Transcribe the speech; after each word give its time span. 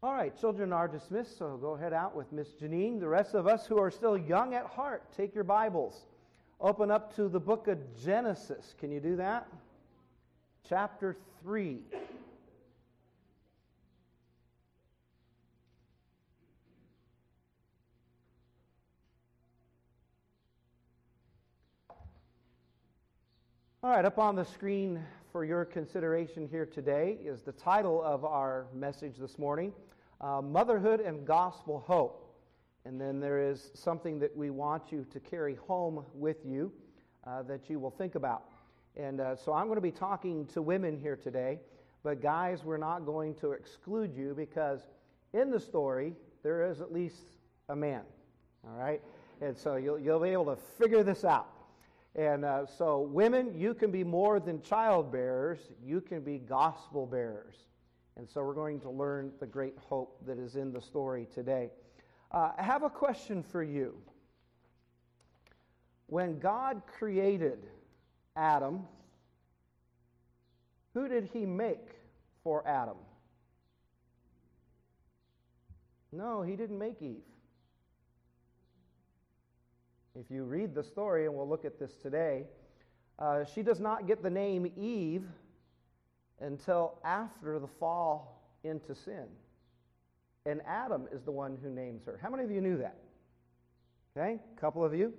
All 0.00 0.14
right, 0.14 0.38
children 0.40 0.72
are 0.72 0.86
dismissed, 0.86 1.38
so 1.38 1.56
go 1.56 1.72
ahead 1.72 1.92
out 1.92 2.14
with 2.14 2.30
Miss 2.32 2.46
Janine. 2.52 3.00
The 3.00 3.08
rest 3.08 3.34
of 3.34 3.48
us 3.48 3.66
who 3.66 3.78
are 3.78 3.90
still 3.90 4.16
young 4.16 4.54
at 4.54 4.64
heart, 4.64 5.02
take 5.16 5.34
your 5.34 5.42
Bibles. 5.42 6.06
Open 6.60 6.88
up 6.88 7.16
to 7.16 7.28
the 7.28 7.40
book 7.40 7.66
of 7.66 7.78
Genesis. 8.00 8.76
Can 8.78 8.92
you 8.92 9.00
do 9.00 9.16
that? 9.16 9.48
Chapter 10.68 11.16
3. 11.42 11.80
All 23.82 23.90
right, 23.90 24.04
up 24.04 24.18
on 24.20 24.36
the 24.36 24.44
screen 24.44 25.02
for 25.38 25.44
your 25.44 25.64
consideration 25.64 26.48
here 26.50 26.66
today 26.66 27.16
is 27.24 27.42
the 27.42 27.52
title 27.52 28.02
of 28.02 28.24
our 28.24 28.66
message 28.74 29.18
this 29.18 29.38
morning 29.38 29.72
uh, 30.20 30.42
Motherhood 30.42 30.98
and 30.98 31.24
Gospel 31.24 31.78
Hope. 31.86 32.34
And 32.84 33.00
then 33.00 33.20
there 33.20 33.40
is 33.40 33.70
something 33.72 34.18
that 34.18 34.36
we 34.36 34.50
want 34.50 34.90
you 34.90 35.06
to 35.12 35.20
carry 35.20 35.54
home 35.54 36.04
with 36.12 36.38
you 36.44 36.72
uh, 37.24 37.42
that 37.42 37.70
you 37.70 37.78
will 37.78 37.92
think 37.92 38.16
about. 38.16 38.46
And 38.96 39.20
uh, 39.20 39.36
so 39.36 39.52
I'm 39.52 39.66
going 39.66 39.76
to 39.76 39.80
be 39.80 39.92
talking 39.92 40.44
to 40.46 40.60
women 40.60 40.98
here 40.98 41.14
today, 41.14 41.60
but 42.02 42.20
guys, 42.20 42.64
we're 42.64 42.76
not 42.76 43.06
going 43.06 43.36
to 43.36 43.52
exclude 43.52 44.12
you 44.16 44.34
because 44.36 44.88
in 45.34 45.52
the 45.52 45.60
story, 45.60 46.14
there 46.42 46.68
is 46.68 46.80
at 46.80 46.92
least 46.92 47.22
a 47.68 47.76
man. 47.76 48.02
All 48.66 48.76
right? 48.76 49.00
And 49.40 49.56
so 49.56 49.76
you'll, 49.76 50.00
you'll 50.00 50.18
be 50.18 50.30
able 50.30 50.46
to 50.46 50.56
figure 50.56 51.04
this 51.04 51.24
out. 51.24 51.48
And 52.14 52.44
uh, 52.44 52.66
so, 52.66 53.00
women, 53.00 53.52
you 53.56 53.74
can 53.74 53.90
be 53.90 54.02
more 54.02 54.40
than 54.40 54.60
child 54.62 55.12
bearers, 55.12 55.58
you 55.84 56.00
can 56.00 56.20
be 56.20 56.38
gospel 56.38 57.06
bearers. 57.06 57.54
And 58.16 58.28
so, 58.28 58.42
we're 58.42 58.54
going 58.54 58.80
to 58.80 58.90
learn 58.90 59.32
the 59.40 59.46
great 59.46 59.74
hope 59.78 60.24
that 60.26 60.38
is 60.38 60.56
in 60.56 60.72
the 60.72 60.80
story 60.80 61.26
today. 61.32 61.70
Uh, 62.32 62.52
I 62.58 62.62
have 62.62 62.82
a 62.82 62.90
question 62.90 63.42
for 63.42 63.62
you. 63.62 63.94
When 66.06 66.38
God 66.38 66.82
created 66.86 67.66
Adam, 68.34 68.86
who 70.94 71.08
did 71.08 71.28
he 71.32 71.44
make 71.44 71.90
for 72.42 72.66
Adam? 72.66 72.96
No, 76.10 76.42
he 76.42 76.56
didn't 76.56 76.78
make 76.78 77.02
Eve. 77.02 77.22
If 80.18 80.32
you 80.32 80.42
read 80.42 80.74
the 80.74 80.82
story, 80.82 81.26
and 81.26 81.34
we'll 81.34 81.48
look 81.48 81.64
at 81.64 81.78
this 81.78 81.92
today, 82.02 82.44
uh, 83.20 83.44
she 83.44 83.62
does 83.62 83.78
not 83.78 84.08
get 84.08 84.20
the 84.20 84.30
name 84.30 84.70
Eve 84.76 85.24
until 86.40 86.98
after 87.04 87.60
the 87.60 87.68
fall 87.68 88.42
into 88.64 88.96
sin. 88.96 89.26
And 90.44 90.60
Adam 90.66 91.06
is 91.12 91.22
the 91.22 91.30
one 91.30 91.56
who 91.62 91.70
names 91.70 92.04
her. 92.04 92.18
How 92.20 92.30
many 92.30 92.42
of 92.42 92.50
you 92.50 92.60
knew 92.60 92.78
that? 92.78 92.96
Okay, 94.16 94.40
a 94.56 94.60
couple 94.60 94.84
of 94.84 94.92
you. 94.92 95.12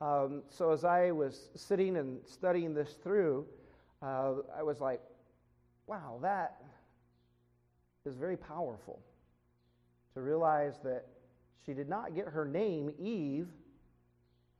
Um, 0.00 0.42
so 0.48 0.70
as 0.70 0.84
I 0.84 1.10
was 1.10 1.50
sitting 1.54 1.98
and 1.98 2.18
studying 2.26 2.72
this 2.72 2.94
through, 3.02 3.44
uh, 4.00 4.34
I 4.56 4.62
was 4.62 4.80
like, 4.80 5.02
wow, 5.86 6.18
that 6.22 6.62
is 8.06 8.16
very 8.16 8.38
powerful 8.38 9.00
to 10.14 10.22
realize 10.22 10.78
that 10.82 11.04
she 11.66 11.74
did 11.74 11.90
not 11.90 12.14
get 12.14 12.26
her 12.28 12.46
name 12.46 12.90
Eve 12.98 13.48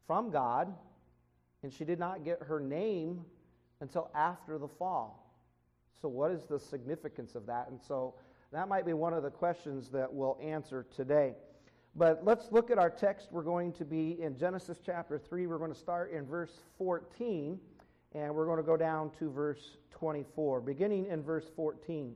from 0.07 0.31
God, 0.31 0.73
and 1.63 1.73
she 1.73 1.85
did 1.85 1.99
not 1.99 2.25
get 2.25 2.43
her 2.43 2.61
name 2.61 3.25
until 3.81 4.11
after 4.15 4.59
the 4.59 4.69
fall. 4.69 5.21
So, 6.01 6.09
what 6.09 6.31
is 6.31 6.45
the 6.45 6.59
significance 6.59 7.35
of 7.35 7.47
that? 7.47 7.69
And 7.71 7.81
so, 7.81 8.15
that 8.53 8.69
might 8.69 8.87
be 8.87 8.93
one 8.93 9.15
of 9.15 9.23
the 9.23 9.31
questions 9.31 9.89
that 9.91 10.13
we'll 10.13 10.39
answer 10.41 10.87
today. 10.95 11.35
But 11.97 12.25
let's 12.25 12.51
look 12.51 12.71
at 12.71 12.79
our 12.79 12.91
text. 12.91 13.29
We're 13.31 13.43
going 13.43 13.73
to 13.75 13.85
be 13.85 14.21
in 14.21 14.37
Genesis 14.37 14.79
chapter 14.85 15.19
3. 15.19 15.47
We're 15.47 15.59
going 15.59 15.73
to 15.73 15.79
start 15.79 16.13
in 16.13 16.27
verse 16.27 16.61
14, 16.79 17.59
and 18.13 18.35
we're 18.35 18.47
going 18.47 18.59
to 18.59 18.65
go 18.65 18.77
down 18.77 19.11
to 19.19 19.31
verse 19.31 19.77
24, 19.93 20.61
beginning 20.61 21.07
in 21.07 21.23
verse 21.23 21.51
14. 21.57 22.15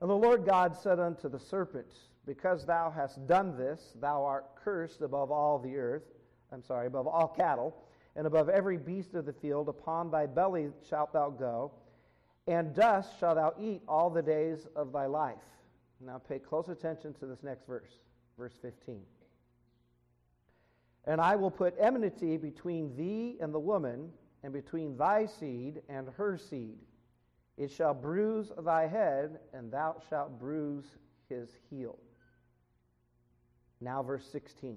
And 0.00 0.10
the 0.10 0.14
Lord 0.14 0.44
God 0.44 0.76
said 0.76 1.00
unto 1.00 1.28
the 1.28 1.38
serpent, 1.38 1.86
Because 2.26 2.66
thou 2.66 2.90
hast 2.94 3.26
done 3.26 3.56
this, 3.56 3.94
thou 4.00 4.24
art 4.24 4.56
cursed 4.62 5.02
above 5.02 5.30
all 5.30 5.58
the 5.58 5.76
earth 5.76 6.04
I'm 6.54 6.62
sorry, 6.62 6.86
above 6.86 7.08
all 7.08 7.28
cattle, 7.28 7.76
and 8.16 8.26
above 8.26 8.48
every 8.48 8.76
beast 8.76 9.14
of 9.14 9.26
the 9.26 9.32
field, 9.32 9.68
upon 9.68 10.10
thy 10.10 10.26
belly 10.26 10.70
shalt 10.88 11.12
thou 11.12 11.30
go, 11.30 11.72
and 12.46 12.72
dust 12.74 13.18
shalt 13.18 13.36
thou 13.36 13.52
eat 13.60 13.82
all 13.88 14.08
the 14.08 14.22
days 14.22 14.68
of 14.76 14.92
thy 14.92 15.06
life. 15.06 15.36
Now 16.00 16.18
pay 16.18 16.38
close 16.38 16.68
attention 16.68 17.12
to 17.14 17.26
this 17.26 17.42
next 17.42 17.66
verse, 17.66 17.90
verse 18.38 18.54
15. 18.62 19.00
And 21.06 21.20
I 21.20 21.36
will 21.36 21.50
put 21.50 21.74
enmity 21.78 22.36
between 22.36 22.96
thee 22.96 23.36
and 23.40 23.52
the 23.52 23.58
woman, 23.58 24.10
and 24.44 24.52
between 24.52 24.96
thy 24.96 25.26
seed 25.26 25.82
and 25.88 26.08
her 26.16 26.38
seed. 26.38 26.78
It 27.56 27.70
shall 27.70 27.94
bruise 27.94 28.52
thy 28.62 28.86
head, 28.86 29.38
and 29.52 29.72
thou 29.72 29.96
shalt 30.08 30.38
bruise 30.38 30.84
his 31.28 31.48
heel. 31.70 31.98
Now, 33.80 34.02
verse 34.02 34.26
16. 34.30 34.76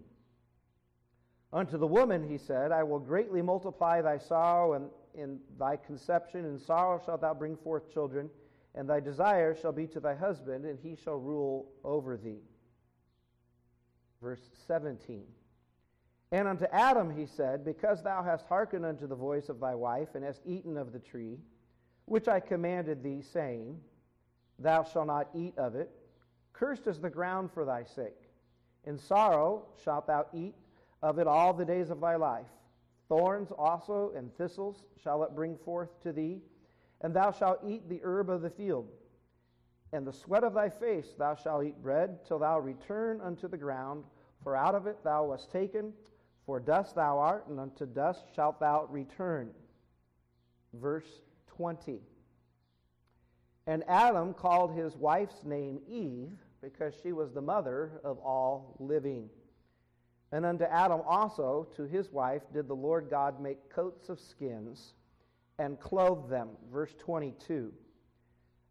Unto 1.53 1.78
the 1.78 1.88
woman 1.88 2.28
he 2.28 2.38
said, 2.38 2.72
I 2.72 2.84
will 2.84 3.00
greatly 3.00 3.41
multiply 3.41 4.02
thy 4.02 4.18
sorrow 4.18 4.74
and 4.74 4.90
in 5.18 5.40
thy 5.58 5.78
conception, 5.78 6.46
in 6.46 6.59
sorrow 6.59 7.02
shalt 7.03 7.22
thou 7.22 7.34
bring 7.34 7.58
forth 7.58 7.91
children, 7.91 8.30
and 8.75 8.88
thy 8.88 9.00
desire 9.00 9.56
shall 9.56 9.72
be 9.72 9.88
to 9.88 10.00
thy 10.00 10.13
husband, 10.13 10.66
and 10.66 10.78
he 10.80 10.96
shall 10.96 11.18
rule 11.18 11.72
over 11.84 12.18
thee. 12.18 12.44
Verse 14.22 14.41
17. 14.68 15.24
And 16.31 16.47
unto 16.47 16.66
Adam 16.66 17.16
he 17.16 17.25
said, 17.25 17.66
Because 17.66 18.03
thou 18.03 18.22
hast 18.22 18.46
hearkened 18.46 18.85
unto 18.85 19.08
the 19.08 19.16
voice 19.16 19.50
of 19.50 19.59
thy 19.59 19.74
wife, 19.74 20.09
and 20.14 20.24
hast 20.24 20.41
eaten 20.46 20.78
of 20.78 20.91
the 20.91 21.00
tree, 21.00 21.40
which 22.06 22.28
I 22.28 22.40
commanded 22.40 23.02
thee, 23.02 23.22
saying, 23.22 23.79
Thou 24.59 24.84
shalt 24.84 25.08
not 25.08 25.29
eat 25.34 25.58
of 25.58 25.75
it, 25.75 25.90
cursed 26.53 26.85
is 26.85 27.00
the 27.00 27.09
ground 27.09 27.52
for 27.52 27.66
thy 27.66 27.84
sake. 27.84 28.29
In 28.84 28.97
sorrow 28.97 29.66
shalt 29.84 30.08
thou 30.08 30.28
eat 30.34 30.53
of 31.07 31.19
it 31.19 31.28
all 31.28 31.53
the 31.53 31.63
days 31.63 31.90
of 31.90 32.01
thy 32.01 32.18
life. 32.18 32.47
Thorns 33.07 33.50
also 33.57 34.12
and 34.16 34.35
thistles 34.35 34.84
shall 35.01 35.23
it 35.23 35.34
bring 35.34 35.56
forth 35.56 35.90
to 36.03 36.12
thee, 36.12 36.41
and 37.00 37.13
thou 37.13 37.31
shalt 37.31 37.59
eat 37.66 37.88
the 37.88 38.01
herb 38.03 38.29
of 38.29 38.41
the 38.41 38.50
field. 38.50 38.90
And 39.94 40.06
the 40.06 40.12
sweat 40.12 40.44
of 40.44 40.53
thy 40.53 40.69
face 40.69 41.07
thou 41.17 41.35
shalt 41.35 41.63
eat 41.63 41.81
bread 41.81 42.25
till 42.25 42.40
thou 42.40 42.59
return 42.59 43.22
unto 43.22 43.47
the 43.47 43.57
ground, 43.57 44.03
for 44.44 44.53
out 44.53 44.75
of 44.75 44.85
it 44.85 45.01
thou 45.01 45.28
wast 45.28 45.50
taken, 45.50 45.94
for 46.46 46.59
dust 46.59 46.96
thou 46.96 47.17
art, 47.19 47.47
and 47.47 47.57
unto 47.57 47.85
dust 47.85 48.25
shalt 48.35 48.59
thou 48.59 48.85
return. 48.90 49.51
Verse 50.73 51.22
20. 51.56 52.01
And 53.66 53.85
Adam 53.88 54.34
called 54.34 54.75
his 54.75 54.97
wife's 54.97 55.46
name 55.46 55.79
Eve, 55.88 56.31
because 56.62 56.94
she 57.01 57.13
was 57.13 57.31
the 57.31 57.41
mother 57.41 58.01
of 58.03 58.17
all 58.19 58.75
living. 58.79 59.29
And 60.32 60.46
unto 60.46 60.66
Adam 60.66 61.02
also, 61.08 61.68
to 61.76 61.84
his 61.84 62.12
wife, 62.12 62.42
did 62.54 62.68
the 62.68 62.76
Lord 62.76 63.10
God 63.10 63.40
make 63.40 63.70
coats 63.70 64.10
of 64.10 64.20
skins 64.20 64.94
and 65.58 65.80
clothe 65.80 66.30
them. 66.30 66.50
Verse 66.72 66.94
22. 67.00 67.72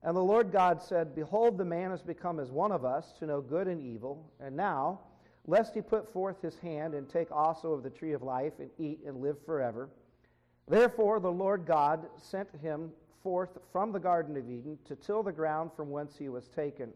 And 0.03 0.17
the 0.17 0.21
Lord 0.23 0.53
God 0.53 0.83
said, 0.83 1.15
Behold, 1.15 1.57
the 1.57 1.65
man 1.65 1.91
has 1.91 2.03
become 2.03 2.39
as 2.39 2.51
one 2.51 2.73
of 2.73 2.85
us 2.85 3.13
to 3.19 3.27
know 3.27 3.41
good 3.41 3.67
and 3.67 3.81
evil. 3.81 4.31
And 4.39 4.55
now, 4.55 5.01
lest 5.47 5.75
he 5.75 5.81
put 5.81 6.13
forth 6.13 6.43
his 6.43 6.59
hand 6.59 6.95
and 6.95 7.09
take 7.09 7.33
also 7.33 7.73
of 7.73 7.83
the 7.83 7.91
tree 7.91 8.13
of 8.13 8.23
life 8.23 8.53
and 8.59 8.71
eat 8.79 9.01
and 9.07 9.21
live 9.21 9.39
forever. 9.45 9.89
Therefore, 10.69 11.21
the 11.21 11.33
Lord 11.33 11.65
God 11.65 12.07
sent 12.17 12.49
him 12.61 12.91
forth 13.23 13.59
from 13.73 13.93
the 13.93 13.99
Garden 13.99 14.37
of 14.37 14.49
Eden 14.49 14.79
to 14.85 14.95
till 14.95 15.23
the 15.23 15.33
ground 15.33 15.71
from 15.75 15.91
whence 15.91 16.17
he 16.17 16.29
was 16.29 16.49
taken. 16.49 16.93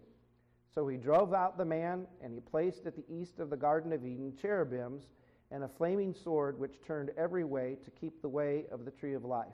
So 0.75 0.87
he 0.87 0.96
drove 0.96 1.34
out 1.34 1.58
the 1.58 1.64
man, 1.64 2.06
and 2.22 2.32
he 2.32 2.40
placed 2.40 2.87
at 2.87 2.94
the 2.94 3.05
east 3.12 3.40
of 3.40 3.50
the 3.50 3.56
Garden 3.56 3.93
of 3.93 4.05
Eden 4.05 4.32
cherubims 4.40 5.08
and 5.50 5.64
a 5.64 5.69
flaming 5.69 6.14
sword 6.14 6.58
which 6.58 6.81
turned 6.87 7.11
every 7.19 7.44
way 7.44 7.76
to 7.84 7.90
keep 7.90 8.22
the 8.22 8.28
way 8.28 8.64
of 8.70 8.84
the 8.84 8.90
tree 8.93 9.14
of 9.14 9.25
life. 9.25 9.49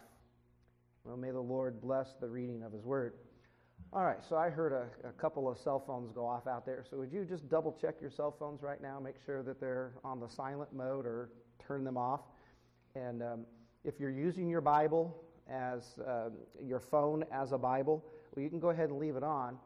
Well, 1.04 1.16
may 1.16 1.30
the 1.30 1.40
Lord 1.40 1.80
bless 1.80 2.14
the 2.20 2.28
reading 2.28 2.62
of 2.62 2.72
his 2.72 2.84
word. 2.84 3.14
All 3.92 4.04
right, 4.04 4.22
so 4.28 4.36
I 4.36 4.50
heard 4.50 4.72
a, 4.72 5.08
a, 5.08 5.12
couple 5.12 5.48
of 5.48 5.56
cell 5.58 5.82
phones 5.86 6.10
go 6.10 6.26
off 6.26 6.46
out 6.46 6.66
there. 6.66 6.84
So 6.90 6.98
would 6.98 7.12
you 7.12 7.24
just 7.24 7.48
double 7.48 7.76
check 7.80 7.94
your 8.00 8.10
cell 8.10 8.34
phones 8.36 8.62
right 8.62 8.82
now, 8.82 8.98
make 8.98 9.14
sure 9.24 9.42
that 9.42 9.60
they're 9.60 9.92
on 10.04 10.18
the 10.18 10.28
silent 10.28 10.72
mode 10.74 11.06
or 11.06 11.30
turn 11.66 11.84
them 11.84 11.96
off? 11.96 12.20
And 12.94 13.22
um, 13.22 13.46
if 13.84 14.00
you're 14.00 14.10
using 14.10 14.48
your 14.50 14.60
Bible 14.60 15.22
as 15.48 15.98
uh, 16.06 16.30
your 16.62 16.80
phone 16.80 17.24
as 17.30 17.52
a 17.52 17.58
Bible, 17.58 18.04
well, 18.34 18.42
you 18.42 18.50
can 18.50 18.58
go 18.58 18.70
ahead 18.70 18.90
and 18.90 18.98
leave 18.98 19.16
it 19.16 19.22
on 19.22 19.56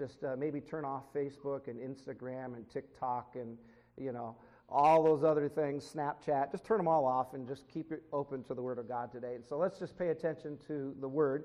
just 0.00 0.24
uh, 0.24 0.34
maybe 0.36 0.60
turn 0.60 0.84
off 0.84 1.04
Facebook 1.14 1.68
and 1.68 1.78
Instagram 1.78 2.56
and 2.56 2.68
TikTok 2.68 3.36
and, 3.36 3.58
you 3.96 4.12
know, 4.12 4.34
all 4.68 5.02
those 5.02 5.22
other 5.24 5.48
things, 5.48 5.92
Snapchat. 5.94 6.50
Just 6.50 6.64
turn 6.64 6.78
them 6.78 6.88
all 6.88 7.04
off 7.04 7.34
and 7.34 7.46
just 7.46 7.68
keep 7.68 7.92
it 7.92 8.02
open 8.12 8.42
to 8.44 8.54
the 8.54 8.62
Word 8.62 8.78
of 8.78 8.88
God 8.88 9.12
today. 9.12 9.36
so 9.46 9.58
let's 9.58 9.78
just 9.78 9.98
pay 9.98 10.08
attention 10.08 10.58
to 10.66 10.94
the 11.00 11.08
Word. 11.08 11.44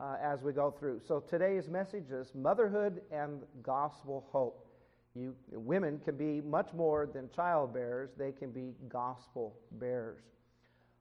uh, 0.00 0.16
as 0.22 0.42
we 0.42 0.52
go 0.52 0.70
through. 0.70 1.00
So 1.06 1.20
today's 1.20 1.68
message 1.68 2.10
is 2.10 2.34
motherhood 2.34 3.02
and 3.12 3.42
gospel 3.62 4.26
hope. 4.32 4.66
You, 5.14 5.34
women 5.52 6.00
can 6.04 6.16
be 6.16 6.40
much 6.40 6.72
more 6.72 7.08
than 7.12 7.28
child 7.34 7.74
bearers, 7.74 8.10
they 8.16 8.32
can 8.32 8.50
be 8.50 8.74
gospel 8.88 9.56
bearers. 9.72 10.22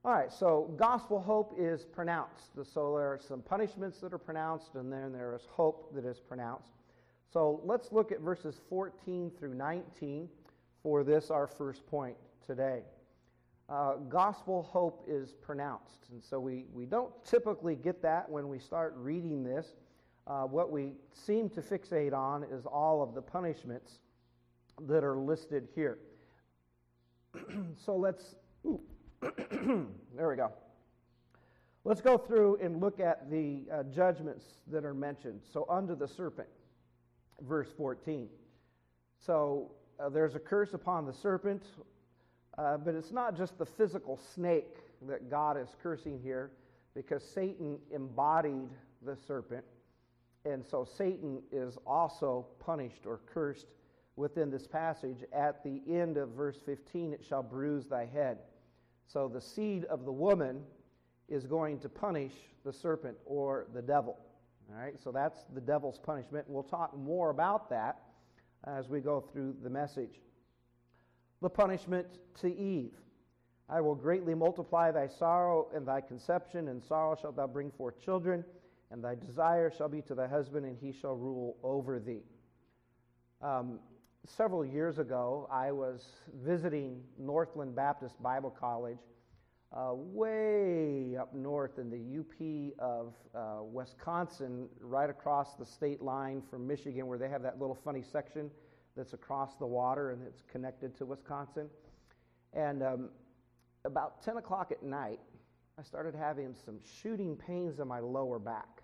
All 0.04 0.14
right, 0.14 0.32
so 0.32 0.74
gospel 0.78 1.20
hope 1.20 1.54
is 1.58 1.86
pronounced. 1.86 2.52
So 2.56 2.96
there 2.98 3.08
are 3.08 3.20
some 3.26 3.42
punishments 3.42 4.00
that 4.00 4.14
are 4.14 4.18
pronounced, 4.18 4.76
and 4.76 4.92
then 4.92 5.12
there 5.12 5.36
is 5.36 5.46
hope 5.52 5.94
that 5.94 6.06
is 6.06 6.20
pronounced. 6.20 6.72
So 7.32 7.62
let's 7.64 7.92
look 7.92 8.12
at 8.12 8.22
verses 8.22 8.60
14 8.70 9.32
through 9.38 9.54
19 9.54 10.28
for 10.82 11.04
this, 11.04 11.30
our 11.30 11.46
first 11.46 11.86
point 11.86 12.16
today. 12.46 12.82
Uh, 13.70 13.98
gospel 14.08 14.64
hope 14.64 15.06
is 15.08 15.34
pronounced. 15.34 16.08
And 16.12 16.24
so 16.24 16.40
we, 16.40 16.66
we 16.74 16.86
don't 16.86 17.12
typically 17.24 17.76
get 17.76 18.02
that 18.02 18.28
when 18.28 18.50
we 18.50 18.58
start 18.58 18.96
reading 18.98 19.44
this. 19.44 19.76
Uh, 20.26 20.44
what 20.44 20.72
we 20.72 20.94
seem 21.14 21.50
to 21.50 21.62
fixate 21.62 22.14
on 22.14 22.44
is 22.44 22.66
all 22.66 23.04
of 23.04 23.14
the 23.14 23.22
punishments 23.22 24.00
that 24.88 25.04
are 25.04 25.18
listed 25.18 25.68
here. 25.76 26.00
so 27.78 27.96
let's, 27.96 28.36
there 29.52 30.30
we 30.30 30.36
go. 30.36 30.52
Let's 31.84 32.02
go 32.02 32.18
through 32.18 32.58
and 32.62 32.82
look 32.82 33.00
at 33.00 33.30
the 33.30 33.66
uh, 33.72 33.84
judgments 33.84 34.46
that 34.72 34.84
are 34.84 34.94
mentioned. 34.94 35.42
So, 35.52 35.66
under 35.70 35.96
the 35.96 36.08
serpent, 36.08 36.50
verse 37.48 37.70
14. 37.78 38.28
So, 39.20 39.72
uh, 40.00 40.10
there's 40.10 40.36
a 40.36 40.40
curse 40.40 40.74
upon 40.74 41.06
the 41.06 41.14
serpent, 41.14 41.64
uh, 42.58 42.78
but 42.78 42.96
it's 42.96 43.12
not 43.12 43.36
just 43.36 43.58
the 43.58 43.66
physical 43.66 44.18
snake 44.34 44.78
that 45.08 45.30
God 45.30 45.58
is 45.58 45.70
cursing 45.82 46.20
here, 46.24 46.52
because 46.96 47.24
Satan 47.24 47.78
embodied 47.94 48.70
the 49.02 49.16
serpent. 49.28 49.64
And 50.46 50.66
so 50.66 50.86
Satan 50.86 51.42
is 51.52 51.78
also 51.86 52.46
punished 52.60 53.06
or 53.06 53.20
cursed 53.32 53.68
within 54.16 54.50
this 54.50 54.68
passage. 54.68 55.18
At 55.34 55.64
the 55.64 55.82
end 55.88 56.18
of 56.18 56.30
verse 56.30 56.58
15, 56.66 57.14
it 57.14 57.24
shall 57.28 57.44
bruise 57.44 57.88
thy 57.88 58.06
head. 58.06 58.38
So 59.08 59.28
the 59.28 59.42
seed 59.42 59.86
of 59.86 60.06
the 60.06 60.12
woman 60.12 60.62
is 61.28 61.46
going 61.46 61.80
to 61.80 61.90
punish 61.90 62.34
the 62.64 62.74
serpent 62.74 63.18
or 63.26 63.68
the 63.74 63.82
devil. 63.82 64.18
All 64.72 64.80
right, 64.80 65.00
so 65.04 65.12
that's 65.12 65.46
the 65.54 65.62
devil's 65.62 66.00
punishment. 66.00 66.46
We'll 66.48 66.64
talk 66.64 66.96
more 66.98 67.32
about 67.32 67.70
that 67.72 68.02
as 68.66 68.88
we 68.88 69.00
go 69.00 69.20
through 69.20 69.56
the 69.64 69.70
message. 69.70 70.22
The 71.42 71.50
punishment 71.50 72.08
to 72.42 72.56
Eve 72.56 72.94
I 73.70 73.82
will 73.82 73.96
greatly 73.96 74.34
multiply 74.34 74.92
thy 74.92 75.08
sorrow 75.08 75.68
and 75.76 75.88
thy 75.88 76.02
conception, 76.02 76.70
and 76.70 76.84
sorrow 76.84 77.16
shalt 77.16 77.36
thou 77.36 77.46
bring 77.46 77.70
forth 77.72 78.04
children, 78.04 78.44
and 78.90 79.04
thy 79.04 79.14
desire 79.14 79.70
shall 79.70 79.88
be 79.88 80.02
to 80.04 80.16
thy 80.16 80.28
husband, 80.28 80.66
and 80.66 80.76
he 80.76 80.92
shall 80.92 81.16
rule 81.16 81.56
over 81.62 82.00
thee. 82.00 82.24
Um, 83.42 83.80
several 84.26 84.66
years 84.66 84.98
ago, 84.98 85.48
I 85.52 85.72
was 85.72 86.04
visiting 86.44 87.04
Northland 87.20 87.76
Baptist 87.76 88.22
Bible 88.24 88.50
College, 88.50 88.98
uh, 89.72 89.92
way 89.94 91.16
up 91.20 91.34
north 91.34 91.78
in 91.78 91.90
the 91.90 92.20
UP 92.20 92.74
of 92.80 93.14
uh, 93.36 93.64
Wisconsin, 93.64 94.68
right 94.82 95.10
across 95.10 95.56
the 95.56 95.66
state 95.66 96.02
line 96.02 96.42
from 96.50 96.66
Michigan, 96.66 97.08
where 97.08 97.18
they 97.18 97.30
have 97.30 97.44
that 97.44 97.60
little 97.60 97.76
funny 97.76 98.02
section 98.02 98.50
that's 98.98 99.14
across 99.14 99.56
the 99.56 99.66
water 99.66 100.12
and 100.12 100.26
it's 100.26 100.42
connected 100.52 100.98
to 100.98 101.06
Wisconsin. 101.06 101.70
And 102.54 102.82
um, 102.82 103.10
about 103.86 104.24
10 104.24 104.38
o'clock 104.38 104.72
at 104.72 104.82
night, 104.82 105.20
I 105.78 105.84
started 105.84 106.16
having 106.16 106.56
some 106.66 106.80
shooting 107.02 107.36
pains 107.36 107.80
in 107.80 107.88
my 107.88 108.00
lower 108.00 108.40
back 108.40 108.82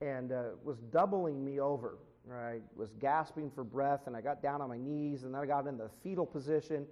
and 0.00 0.32
uh, 0.32 0.42
was 0.64 0.78
doubling 0.90 1.44
me 1.44 1.60
over. 1.60 1.98
I 2.32 2.58
was 2.76 2.90
gasping 3.00 3.50
for 3.50 3.64
breath, 3.64 4.06
and 4.06 4.14
I 4.14 4.20
got 4.20 4.42
down 4.42 4.60
on 4.60 4.68
my 4.68 4.76
knees, 4.76 5.22
and 5.22 5.34
then 5.34 5.40
I 5.40 5.46
got 5.46 5.66
in 5.66 5.78
the 5.78 5.88
fetal 6.02 6.26
position, 6.26 6.86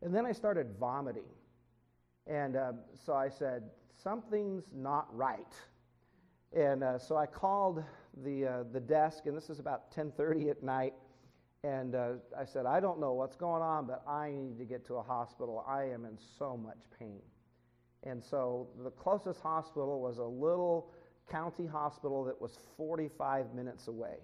and 0.00 0.14
then 0.14 0.24
I 0.24 0.30
started 0.30 0.68
vomiting. 0.78 1.24
And 2.26 2.56
uh, 2.56 2.72
so 3.04 3.14
I 3.14 3.28
said, 3.28 3.64
Something's 4.02 4.72
not 4.74 5.08
right. 5.16 5.54
And 6.52 6.84
uh, 6.84 6.98
so 6.98 7.16
I 7.16 7.26
called 7.26 7.82
the, 8.24 8.46
uh, 8.46 8.64
the 8.72 8.80
desk, 8.80 9.26
and 9.26 9.36
this 9.36 9.50
is 9.50 9.58
about 9.58 9.90
10:30 9.94 10.50
at 10.50 10.62
night, 10.62 10.94
and 11.64 11.94
uh, 11.94 12.12
I 12.38 12.44
said, 12.44 12.66
I 12.66 12.78
don't 12.78 13.00
know 13.00 13.12
what's 13.12 13.36
going 13.36 13.62
on, 13.62 13.86
but 13.86 14.02
I 14.06 14.30
need 14.30 14.58
to 14.58 14.64
get 14.64 14.86
to 14.86 14.94
a 14.94 15.02
hospital. 15.02 15.64
I 15.66 15.84
am 15.84 16.04
in 16.04 16.16
so 16.38 16.56
much 16.56 16.78
pain. 16.98 17.20
And 18.04 18.22
so 18.22 18.68
the 18.84 18.90
closest 18.90 19.40
hospital 19.40 20.00
was 20.00 20.18
a 20.18 20.24
little 20.24 20.92
county 21.28 21.66
hospital 21.66 22.22
that 22.24 22.40
was 22.40 22.58
45 22.76 23.52
minutes 23.54 23.88
away. 23.88 24.18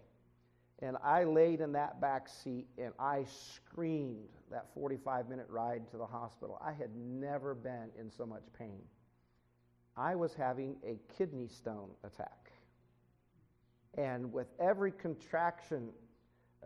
And 0.82 0.96
I 1.02 1.24
laid 1.24 1.60
in 1.60 1.72
that 1.72 2.00
back 2.00 2.28
seat 2.28 2.66
and 2.76 2.92
I 2.98 3.24
screamed 3.24 4.28
that 4.50 4.66
45 4.74 5.28
minute 5.28 5.46
ride 5.48 5.88
to 5.92 5.96
the 5.96 6.06
hospital. 6.06 6.60
I 6.60 6.72
had 6.72 6.90
never 6.96 7.54
been 7.54 7.88
in 7.98 8.10
so 8.10 8.26
much 8.26 8.42
pain. 8.58 8.82
I 9.96 10.16
was 10.16 10.34
having 10.34 10.76
a 10.84 10.98
kidney 11.16 11.48
stone 11.48 11.90
attack. 12.02 12.50
And 13.96 14.32
with 14.32 14.48
every 14.58 14.90
contraction 14.90 15.90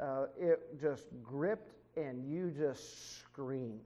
uh, 0.00 0.26
it 0.38 0.80
just 0.80 1.06
gripped 1.22 1.72
and 1.96 2.24
you 2.30 2.50
just 2.50 3.18
scream. 3.18 3.80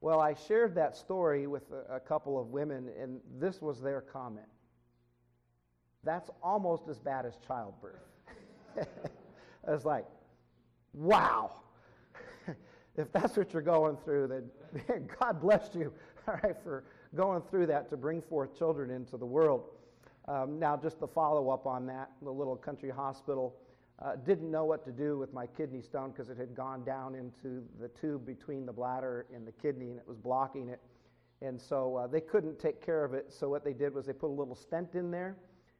Well, 0.00 0.20
I 0.20 0.34
shared 0.34 0.74
that 0.74 0.96
story 0.96 1.46
with 1.46 1.62
a, 1.72 1.96
a 1.96 2.00
couple 2.00 2.38
of 2.38 2.48
women, 2.48 2.90
and 3.00 3.20
this 3.38 3.62
was 3.62 3.80
their 3.80 4.00
comment. 4.00 4.46
That's 6.04 6.28
almost 6.42 6.88
as 6.88 6.98
bad 6.98 7.24
as 7.24 7.38
childbirth. 7.46 8.00
I 9.66 9.72
was 9.72 9.84
like, 9.84 10.06
wow. 10.92 11.52
if 12.96 13.12
that's 13.12 13.36
what 13.36 13.52
you're 13.52 13.62
going 13.62 13.96
through, 14.04 14.28
then 14.28 15.08
God 15.20 15.40
bless 15.40 15.70
you, 15.74 15.92
all 16.28 16.38
right, 16.42 16.56
for 16.62 16.84
going 17.14 17.42
through 17.50 17.66
that 17.66 17.90
to 17.90 17.96
bring 17.96 18.20
forth 18.20 18.56
children 18.56 18.90
into 18.90 19.16
the 19.16 19.26
world. 19.26 19.64
Um, 20.28 20.58
now, 20.58 20.76
just 20.76 21.00
the 21.00 21.08
follow 21.08 21.50
up 21.50 21.66
on 21.66 21.86
that, 21.86 22.10
the 22.22 22.30
little 22.30 22.56
country 22.56 22.90
hospital 22.90 23.56
uh, 24.00 24.16
didn't 24.24 24.50
know 24.50 24.64
what 24.64 24.84
to 24.84 24.92
do 24.92 25.18
with 25.18 25.32
my 25.32 25.46
kidney 25.46 25.80
stone 25.80 26.10
because 26.10 26.28
it 26.28 26.36
had 26.36 26.54
gone 26.54 26.84
down 26.84 27.14
into 27.14 27.62
the 27.80 27.88
tube 27.88 28.26
between 28.26 28.66
the 28.66 28.72
bladder 28.72 29.26
and 29.34 29.46
the 29.46 29.52
kidney 29.52 29.90
and 29.90 29.98
it 29.98 30.06
was 30.06 30.16
blocking 30.16 30.68
it. 30.68 30.80
And 31.40 31.60
so 31.60 31.96
uh, 31.96 32.06
they 32.06 32.20
couldn't 32.20 32.58
take 32.58 32.84
care 32.84 33.04
of 33.04 33.14
it. 33.14 33.32
So 33.32 33.48
what 33.48 33.64
they 33.64 33.72
did 33.72 33.94
was 33.94 34.06
they 34.06 34.12
put 34.12 34.28
a 34.28 34.32
little 34.34 34.54
stent 34.54 34.94
in 34.94 35.10
there. 35.10 35.36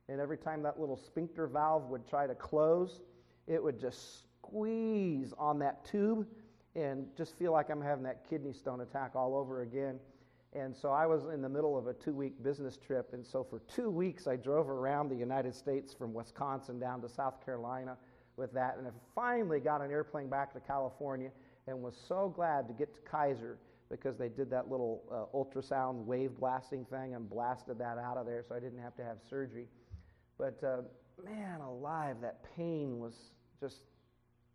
And 0.08 0.20
every 0.20 0.37
time 0.37 0.62
that 0.62 0.79
little 0.79 0.96
sphincter 0.96 1.46
valve 1.46 1.88
would 1.88 2.06
try 2.06 2.26
to 2.26 2.34
close, 2.34 3.00
it 3.47 3.62
would 3.62 3.79
just 3.79 4.25
squeeze 4.43 5.32
on 5.39 5.58
that 5.61 5.84
tube 5.84 6.27
and 6.75 7.06
just 7.17 7.37
feel 7.39 7.53
like 7.53 7.70
I'm 7.70 7.81
having 7.81 8.05
that 8.05 8.29
kidney 8.29 8.53
stone 8.53 8.81
attack 8.81 9.13
all 9.15 9.37
over 9.37 9.63
again. 9.63 9.99
And 10.55 10.75
so 10.77 10.91
I 10.91 11.06
was 11.06 11.27
in 11.27 11.41
the 11.41 11.49
middle 11.49 11.79
of 11.79 11.87
a 11.87 11.94
two 11.94 12.13
week 12.13 12.43
business 12.43 12.77
trip. 12.77 13.11
And 13.13 13.27
so 13.27 13.43
for 13.43 13.61
two 13.75 13.91
weeks, 13.91 14.27
I 14.27 14.37
drove 14.37 14.69
around 14.69 15.08
the 15.08 15.17
United 15.17 15.55
States 15.55 15.94
from 15.94 16.13
Wisconsin 16.13 16.79
down 16.79 17.01
to 17.03 17.08
South 17.08 17.44
Carolina 17.44 17.96
with 18.37 18.53
that. 18.53 18.77
And 18.79 18.87
I 18.87 18.91
finally 19.15 19.61
got 19.61 19.81
an 19.81 19.91
airplane 19.91 20.29
back 20.29 20.53
to 20.55 20.61
California 20.61 21.31
and 21.67 21.81
was 21.81 21.94
so 22.08 22.32
glad 22.34 22.69
to 22.69 22.75
get 22.75 22.94
to 22.94 23.01
Kaiser 23.01 23.58
because 23.91 24.17
they 24.17 24.29
did 24.29 24.51
that 24.51 24.70
little 24.70 25.03
uh, 25.11 25.37
ultrasound 25.37 26.05
wave 26.05 26.32
blasting 26.39 26.84
thing 26.87 27.15
and 27.15 27.29
blasted 27.29 27.79
that 27.79 27.99
out 27.99 28.17
of 28.17 28.27
there 28.27 28.43
so 28.46 28.55
I 28.55 28.61
didn't 28.61 28.81
have 28.81 28.96
to 28.96 29.05
have 29.05 29.19
surgery. 29.29 29.67
But 30.39 30.63
uh, 30.65 30.82
man 31.25 31.61
alive, 31.61 32.17
that 32.21 32.45
pain 32.57 32.99
was 32.99 33.15
just 33.61 33.83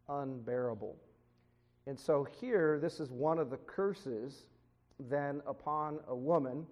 unbearable. 0.09 0.95
And 1.85 1.97
so 1.99 2.27
here, 2.39 2.79
this 2.81 2.99
is 2.99 3.11
one 3.11 3.39
of 3.39 3.49
the 3.49 3.57
curses 3.57 4.45
then 4.99 5.41
upon 5.47 5.99
a 6.07 6.15
woman 6.15 6.65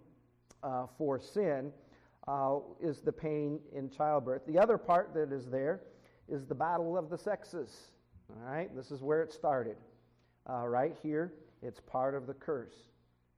uh, 0.64 0.88
for 0.98 1.20
sin 1.20 1.72
uh, 2.28 2.58
is 2.82 3.02
the 3.02 3.12
pain 3.12 3.60
in 3.74 3.90
childbirth. 3.90 4.42
The 4.48 4.58
other 4.58 4.78
part 4.78 5.14
that 5.14 5.32
is 5.32 5.46
there 5.46 5.82
is 6.28 6.46
the 6.46 6.56
battle 6.56 6.98
of 6.98 7.10
the 7.10 7.18
sexes. 7.18 7.92
All 8.30 8.52
right, 8.52 8.76
this 8.76 8.92
is 8.92 9.04
where 9.04 9.22
it 9.22 9.32
started. 9.32 9.78
Uh, 10.50 10.68
right 10.68 10.96
here, 11.02 11.34
it's 11.62 11.80
part 11.80 12.16
of 12.16 12.28
the 12.28 12.34
curse. 12.34 12.76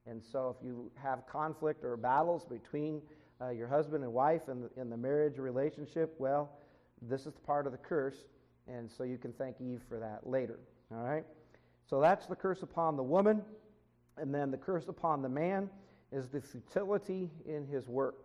And 0.06 0.22
so, 0.22 0.56
if 0.58 0.64
you 0.64 0.90
have 0.94 1.26
conflict 1.26 1.84
or 1.84 1.96
battles 1.96 2.46
between 2.46 3.02
uh, 3.40 3.50
your 3.50 3.68
husband 3.68 4.04
and 4.04 4.12
wife 4.12 4.48
in 4.48 4.62
the, 4.62 4.80
in 4.80 4.90
the 4.90 4.96
marriage 4.96 5.38
relationship, 5.38 6.14
well, 6.18 6.50
this 7.02 7.26
is 7.26 7.32
the 7.32 7.40
part 7.40 7.66
of 7.66 7.72
the 7.72 7.78
curse. 7.78 8.16
And 8.66 8.90
so, 8.90 9.04
you 9.04 9.16
can 9.16 9.32
thank 9.32 9.60
Eve 9.60 9.80
for 9.88 9.98
that 9.98 10.28
later. 10.28 10.58
All 10.92 11.02
right? 11.02 11.24
So, 11.88 12.00
that's 12.00 12.26
the 12.26 12.36
curse 12.36 12.62
upon 12.62 12.96
the 12.96 13.02
woman. 13.02 13.42
And 14.16 14.34
then 14.34 14.50
the 14.50 14.56
curse 14.56 14.88
upon 14.88 15.22
the 15.22 15.28
man 15.28 15.70
is 16.12 16.28
the 16.28 16.40
futility 16.40 17.30
in 17.46 17.66
his 17.66 17.88
work. 17.88 18.24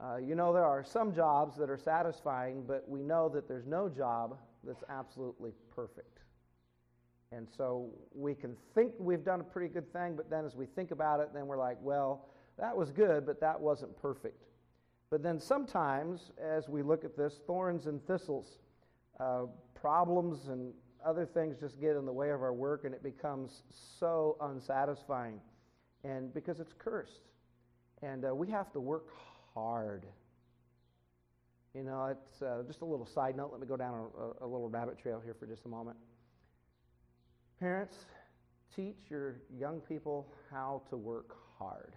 Uh, 0.00 0.16
you 0.16 0.34
know, 0.34 0.52
there 0.52 0.64
are 0.64 0.84
some 0.84 1.12
jobs 1.14 1.56
that 1.56 1.68
are 1.68 1.78
satisfying, 1.78 2.62
but 2.66 2.88
we 2.88 3.02
know 3.02 3.28
that 3.28 3.48
there's 3.48 3.66
no 3.66 3.88
job 3.88 4.38
that's 4.64 4.84
absolutely 4.88 5.52
perfect. 5.74 6.18
And 7.32 7.46
so 7.56 7.90
we 8.14 8.34
can 8.34 8.56
think 8.74 8.92
we've 8.98 9.24
done 9.24 9.40
a 9.40 9.44
pretty 9.44 9.72
good 9.72 9.92
thing, 9.92 10.14
but 10.16 10.30
then 10.30 10.44
as 10.44 10.54
we 10.54 10.66
think 10.66 10.92
about 10.92 11.20
it, 11.20 11.30
then 11.34 11.46
we're 11.46 11.58
like, 11.58 11.76
well, 11.82 12.26
that 12.58 12.76
was 12.76 12.90
good, 12.90 13.24
but 13.24 13.40
that 13.40 13.60
wasn't 13.60 13.96
perfect. 14.00 14.44
But 15.10 15.22
then 15.22 15.40
sometimes, 15.40 16.32
as 16.42 16.68
we 16.68 16.82
look 16.82 17.04
at 17.04 17.16
this, 17.16 17.40
thorns 17.46 17.86
and 17.86 18.04
thistles, 18.06 18.58
uh, 19.18 19.44
problems 19.74 20.48
and 20.48 20.72
other 21.04 21.24
things 21.24 21.56
just 21.58 21.80
get 21.80 21.96
in 21.96 22.04
the 22.04 22.12
way 22.12 22.30
of 22.30 22.42
our 22.42 22.52
work, 22.52 22.84
and 22.84 22.94
it 22.94 23.02
becomes 23.02 23.62
so 23.98 24.36
unsatisfying. 24.40 25.40
And 26.04 26.32
because 26.34 26.60
it's 26.60 26.74
cursed. 26.78 27.22
And 28.02 28.24
uh, 28.24 28.34
we 28.34 28.48
have 28.50 28.72
to 28.72 28.80
work 28.80 29.08
hard. 29.54 30.04
You 31.74 31.84
know, 31.84 32.06
it's 32.06 32.42
uh, 32.42 32.62
just 32.66 32.82
a 32.82 32.84
little 32.84 33.06
side 33.06 33.36
note. 33.36 33.50
Let 33.52 33.60
me 33.60 33.66
go 33.66 33.76
down 33.76 33.94
a, 33.94 34.44
a 34.44 34.46
little 34.46 34.68
rabbit 34.68 34.98
trail 34.98 35.20
here 35.24 35.34
for 35.34 35.46
just 35.46 35.64
a 35.64 35.68
moment. 35.68 35.96
Parents, 37.60 37.96
teach 38.74 38.96
your 39.08 39.36
young 39.58 39.80
people 39.80 40.32
how 40.50 40.82
to 40.90 40.96
work 40.96 41.36
hard. 41.58 41.94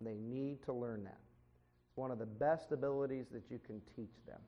They 0.00 0.14
need 0.14 0.62
to 0.64 0.72
learn 0.72 1.04
that. 1.04 1.18
It's 1.88 1.96
one 1.96 2.10
of 2.10 2.18
the 2.18 2.26
best 2.26 2.72
abilities 2.72 3.26
that 3.32 3.44
you 3.50 3.58
can 3.64 3.80
teach 3.94 4.14
them. 4.26 4.40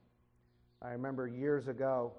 I 0.82 0.90
remember 0.90 1.26
years 1.26 1.68
ago, 1.68 2.12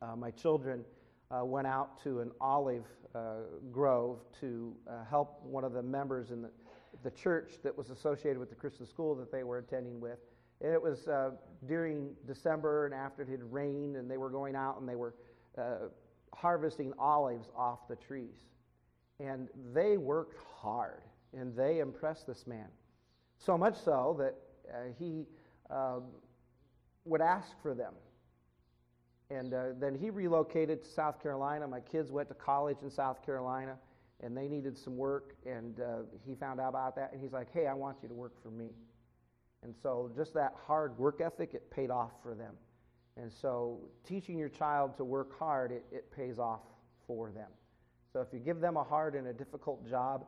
uh, 0.00 0.16
my 0.16 0.30
children 0.30 0.84
uh, 1.30 1.44
went 1.44 1.66
out 1.66 2.02
to 2.04 2.20
an 2.20 2.30
olive 2.40 2.84
uh, 3.14 3.36
grove 3.70 4.20
to 4.40 4.74
uh, 4.88 5.04
help 5.08 5.42
one 5.42 5.64
of 5.64 5.72
the 5.72 5.82
members 5.82 6.30
in 6.30 6.42
the, 6.42 6.50
the 7.02 7.10
church 7.10 7.54
that 7.62 7.76
was 7.76 7.90
associated 7.90 8.38
with 8.38 8.50
the 8.50 8.54
Christian 8.54 8.86
school 8.86 9.14
that 9.14 9.32
they 9.32 9.42
were 9.42 9.58
attending 9.58 10.00
with. 10.00 10.18
And 10.60 10.72
it 10.72 10.80
was 10.80 11.08
uh, 11.08 11.30
during 11.66 12.10
December 12.26 12.86
and 12.86 12.94
after 12.94 13.22
it 13.22 13.28
had 13.28 13.42
rained, 13.52 13.96
and 13.96 14.10
they 14.10 14.16
were 14.16 14.30
going 14.30 14.54
out 14.54 14.78
and 14.78 14.88
they 14.88 14.94
were 14.94 15.14
uh, 15.58 15.88
harvesting 16.34 16.92
olives 16.98 17.48
off 17.56 17.88
the 17.88 17.96
trees. 17.96 18.46
And 19.18 19.48
they 19.72 19.96
worked 19.96 20.36
hard 20.56 21.02
and 21.36 21.56
they 21.56 21.80
impressed 21.80 22.26
this 22.26 22.46
man. 22.46 22.68
So 23.38 23.56
much 23.58 23.76
so 23.76 24.16
that 24.18 24.34
uh, 24.72 24.92
he 24.98 25.26
um, 25.70 26.04
would 27.04 27.20
ask 27.20 27.60
for 27.62 27.74
them. 27.74 27.94
And 29.30 29.54
uh, 29.54 29.68
then 29.80 29.94
he 29.94 30.10
relocated 30.10 30.82
to 30.82 30.88
South 30.88 31.22
Carolina. 31.22 31.66
My 31.66 31.80
kids 31.80 32.12
went 32.12 32.28
to 32.28 32.34
college 32.34 32.78
in 32.82 32.90
South 32.90 33.24
Carolina, 33.24 33.76
and 34.20 34.36
they 34.36 34.46
needed 34.46 34.76
some 34.76 34.96
work. 34.96 35.34
And 35.46 35.80
uh, 35.80 36.02
he 36.26 36.34
found 36.34 36.60
out 36.60 36.68
about 36.68 36.94
that, 36.96 37.12
and 37.12 37.20
he's 37.20 37.32
like, 37.32 37.52
"Hey, 37.52 37.66
I 37.66 37.74
want 37.74 37.96
you 38.02 38.08
to 38.08 38.14
work 38.14 38.40
for 38.42 38.50
me." 38.50 38.68
And 39.62 39.74
so, 39.82 40.10
just 40.14 40.34
that 40.34 40.54
hard 40.66 40.98
work 40.98 41.20
ethic, 41.20 41.54
it 41.54 41.70
paid 41.70 41.90
off 41.90 42.10
for 42.22 42.34
them. 42.34 42.54
And 43.16 43.32
so, 43.32 43.80
teaching 44.04 44.36
your 44.36 44.48
child 44.48 44.96
to 44.96 45.04
work 45.04 45.38
hard, 45.38 45.72
it, 45.72 45.84
it 45.90 46.10
pays 46.14 46.38
off 46.38 46.62
for 47.06 47.30
them. 47.30 47.48
So, 48.12 48.20
if 48.20 48.28
you 48.32 48.40
give 48.40 48.60
them 48.60 48.76
a 48.76 48.84
hard 48.84 49.14
and 49.14 49.28
a 49.28 49.32
difficult 49.32 49.88
job, 49.88 50.26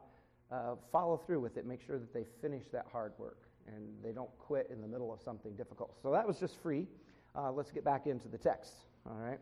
uh, 0.54 0.76
follow 0.92 1.16
through 1.16 1.40
with 1.40 1.56
it. 1.56 1.66
Make 1.66 1.80
sure 1.84 1.98
that 1.98 2.14
they 2.14 2.24
finish 2.40 2.64
that 2.72 2.86
hard 2.90 3.12
work 3.18 3.48
and 3.66 3.88
they 4.02 4.12
don't 4.12 4.30
quit 4.38 4.68
in 4.70 4.80
the 4.80 4.86
middle 4.86 5.12
of 5.12 5.20
something 5.20 5.54
difficult. 5.56 5.96
So 6.02 6.12
that 6.12 6.26
was 6.26 6.38
just 6.38 6.60
free. 6.62 6.86
Uh, 7.34 7.50
let's 7.50 7.70
get 7.70 7.84
back 7.84 8.06
into 8.06 8.28
the 8.28 8.38
text. 8.38 8.72
All 9.06 9.16
right. 9.16 9.38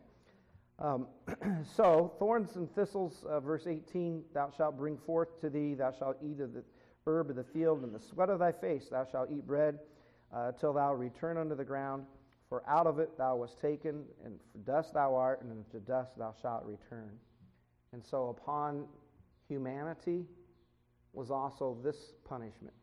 Um, 0.79 1.07
so, 1.75 2.13
thorns 2.17 2.55
and 2.55 2.73
thistles, 2.73 3.23
uh, 3.29 3.39
verse 3.39 3.67
18 3.67 4.23
Thou 4.33 4.49
shalt 4.55 4.77
bring 4.77 4.97
forth 4.97 5.39
to 5.41 5.49
thee, 5.49 5.75
thou 5.75 5.91
shalt 5.91 6.17
eat 6.23 6.39
of 6.39 6.53
the 6.53 6.63
herb 7.05 7.29
of 7.29 7.35
the 7.35 7.43
field, 7.43 7.83
and 7.83 7.93
the 7.93 7.99
sweat 7.99 8.29
of 8.29 8.39
thy 8.39 8.51
face 8.51 8.87
thou 8.89 9.05
shalt 9.05 9.29
eat 9.31 9.45
bread, 9.45 9.79
uh, 10.33 10.51
till 10.53 10.73
thou 10.73 10.93
return 10.93 11.37
unto 11.37 11.55
the 11.55 11.63
ground. 11.63 12.05
For 12.49 12.63
out 12.67 12.87
of 12.87 12.99
it 12.99 13.17
thou 13.17 13.35
wast 13.35 13.59
taken, 13.59 14.03
and 14.25 14.39
for 14.51 14.57
dust 14.59 14.95
thou 14.95 15.15
art, 15.15 15.41
and 15.41 15.51
unto 15.51 15.79
dust 15.85 16.17
thou 16.17 16.33
shalt 16.41 16.65
return. 16.65 17.11
And 17.91 18.03
so, 18.03 18.29
upon 18.29 18.85
humanity, 19.47 20.25
was 21.13 21.31
also 21.31 21.77
this 21.83 22.13
punishment 22.27 22.73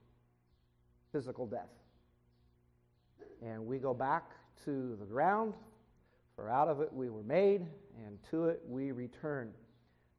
physical 1.12 1.46
death. 1.46 1.70
And 3.42 3.66
we 3.66 3.78
go 3.78 3.94
back 3.94 4.30
to 4.64 4.96
the 5.00 5.06
ground, 5.06 5.54
for 6.36 6.48
out 6.48 6.68
of 6.68 6.80
it 6.80 6.92
we 6.92 7.10
were 7.10 7.22
made, 7.22 7.66
and 8.06 8.18
to 8.30 8.46
it 8.46 8.60
we 8.66 8.92
return. 8.92 9.52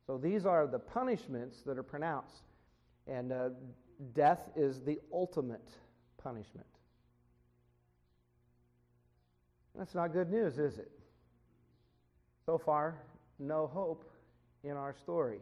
So 0.05 0.17
these 0.17 0.45
are 0.45 0.67
the 0.67 0.79
punishments 0.79 1.61
that 1.65 1.77
are 1.77 1.83
pronounced. 1.83 2.43
And 3.07 3.31
uh, 3.31 3.49
death 4.13 4.49
is 4.55 4.81
the 4.81 4.99
ultimate 5.13 5.69
punishment. 6.21 6.67
That's 9.77 9.95
not 9.95 10.11
good 10.11 10.29
news, 10.29 10.57
is 10.57 10.77
it? 10.77 10.91
So 12.45 12.57
far, 12.57 12.97
no 13.39 13.67
hope 13.67 14.11
in 14.63 14.71
our 14.71 14.93
story. 14.93 15.39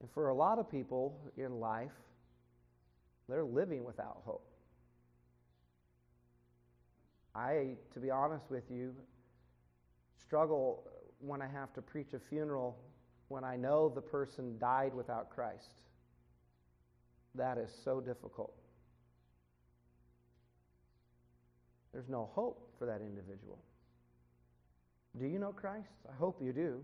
And 0.00 0.10
for 0.10 0.28
a 0.28 0.34
lot 0.34 0.58
of 0.58 0.70
people 0.70 1.20
in 1.36 1.60
life, 1.60 1.92
they're 3.28 3.44
living 3.44 3.84
without 3.84 4.22
hope. 4.24 4.46
I, 7.34 7.76
to 7.92 8.00
be 8.00 8.10
honest 8.10 8.50
with 8.50 8.64
you, 8.70 8.94
struggle 10.20 10.88
when 11.20 11.42
I 11.42 11.48
have 11.48 11.72
to 11.74 11.82
preach 11.82 12.12
a 12.14 12.18
funeral 12.18 12.78
when 13.28 13.44
I 13.44 13.56
know 13.56 13.92
the 13.94 14.00
person 14.00 14.58
died 14.58 14.94
without 14.94 15.30
Christ. 15.30 15.82
That 17.34 17.58
is 17.58 17.70
so 17.84 18.00
difficult. 18.00 18.54
There's 21.92 22.08
no 22.08 22.30
hope 22.32 22.70
for 22.78 22.86
that 22.86 23.00
individual. 23.00 23.58
Do 25.18 25.26
you 25.26 25.38
know 25.38 25.52
Christ? 25.52 25.90
I 26.08 26.14
hope 26.16 26.40
you 26.42 26.52
do. 26.52 26.80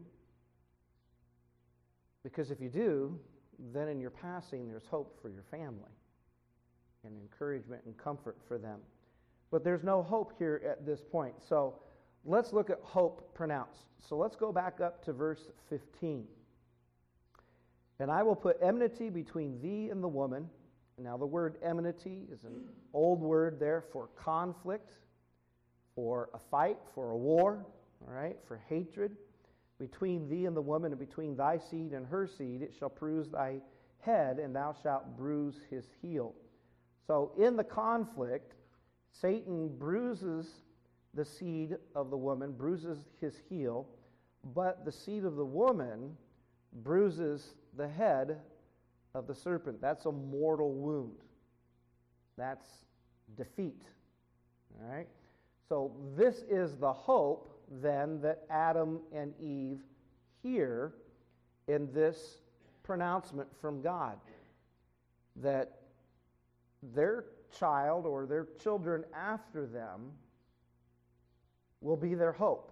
Because 2.25 2.51
if 2.51 2.61
you 2.61 2.71
do, 2.71 3.17
then 3.73 3.87
in 3.87 4.01
your 4.01 4.11
passing, 4.11 4.67
there's 4.67 4.87
hope 4.87 5.21
for 5.23 5.29
your 5.29 5.45
family 5.51 5.93
and 7.05 7.17
encouragement 7.21 7.83
and 7.85 7.97
comfort 7.97 8.39
for 8.49 8.59
them. 8.59 8.81
But 9.51 9.63
there's 9.63 9.85
no 9.85 10.03
hope 10.03 10.33
here 10.39 10.61
at 10.69 10.85
this 10.85 11.05
point. 11.05 11.35
So 11.47 11.79
let's 12.25 12.53
look 12.53 12.71
at 12.71 12.81
hope 12.83 13.33
pronounced. 13.35 13.87
So 14.01 14.17
let's 14.17 14.35
go 14.35 14.51
back 14.51 14.81
up 14.81 15.05
to 15.05 15.13
verse 15.13 15.51
15. 15.69 16.25
And 18.01 18.11
I 18.11 18.23
will 18.23 18.35
put 18.35 18.57
enmity 18.61 19.11
between 19.11 19.61
thee 19.61 19.91
and 19.91 20.03
the 20.03 20.09
woman. 20.09 20.49
Now, 20.99 21.17
the 21.17 21.27
word 21.27 21.59
enmity 21.63 22.23
is 22.33 22.45
an 22.45 22.63
old 22.93 23.21
word 23.21 23.61
there 23.61 23.85
for 23.93 24.09
conflict, 24.17 24.95
for 25.95 26.31
a 26.35 26.39
fight, 26.51 26.79
for 26.95 27.11
a 27.11 27.17
war, 27.17 27.65
all 28.07 28.15
right, 28.15 28.37
for 28.49 28.61
hatred 28.69 29.17
between 29.91 30.29
thee 30.31 30.47
and 30.47 30.57
the 30.57 30.63
woman, 30.63 30.93
and 30.93 30.99
between 30.99 31.37
thy 31.37 31.59
seed 31.59 31.93
and 31.93 32.07
her 32.07 32.27
seed, 32.27 32.63
it 32.63 32.75
shall 32.79 32.89
bruise 32.89 33.29
thy 33.29 33.61
head, 34.01 34.39
and 34.39 34.57
thou 34.57 34.75
shalt 34.83 35.15
bruise 35.15 35.61
his 35.69 35.85
heel. 36.01 36.35
So, 37.07 37.33
in 37.39 37.55
the 37.55 37.65
conflict, 37.65 38.55
Satan 39.13 39.69
bruises 39.77 40.47
the 41.13 41.25
seed 41.25 41.77
of 41.95 42.09
the 42.09 42.17
woman, 42.17 42.53
bruises 42.53 43.05
his 43.21 43.35
heel, 43.51 43.87
but 44.55 44.87
the 44.87 44.93
seed 44.93 45.25
of 45.25 45.37
the 45.37 45.45
woman 45.45 46.17
bruises 46.83 47.55
the 47.77 47.89
head 47.89 48.39
of 49.15 49.27
the 49.27 49.35
serpent. 49.35 49.83
That's 49.83 50.07
a 50.07 50.13
mortal 50.13 50.73
wound. 50.73 51.19
That's 52.39 52.67
defeat. 53.37 53.83
All 54.81 54.91
right? 54.91 55.09
So, 55.69 55.93
this 56.17 56.43
is 56.49 56.77
the 56.77 56.93
hope 56.93 57.54
then 57.83 58.21
that 58.21 58.45
Adam 58.51 59.01
and 59.13 59.33
Eve 59.41 59.81
hear 60.43 60.93
in 61.69 61.93
this 61.93 62.39
pronouncement 62.83 63.49
from 63.61 63.81
God 63.83 64.19
that 65.37 65.79
their 66.95 67.25
child 67.59 68.07
or 68.07 68.27
their 68.27 68.47
children 68.63 69.05
after 69.15 69.67
them 69.67 70.13
will 71.81 71.97
be 71.97 72.15
their 72.15 72.33
hope. 72.33 72.71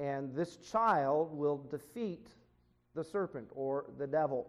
And 0.00 0.34
this 0.34 0.56
child 0.56 1.36
will 1.36 1.58
defeat 1.70 2.28
the 2.94 3.02
serpent 3.02 3.48
or 3.50 3.86
the 3.98 4.06
devil. 4.06 4.48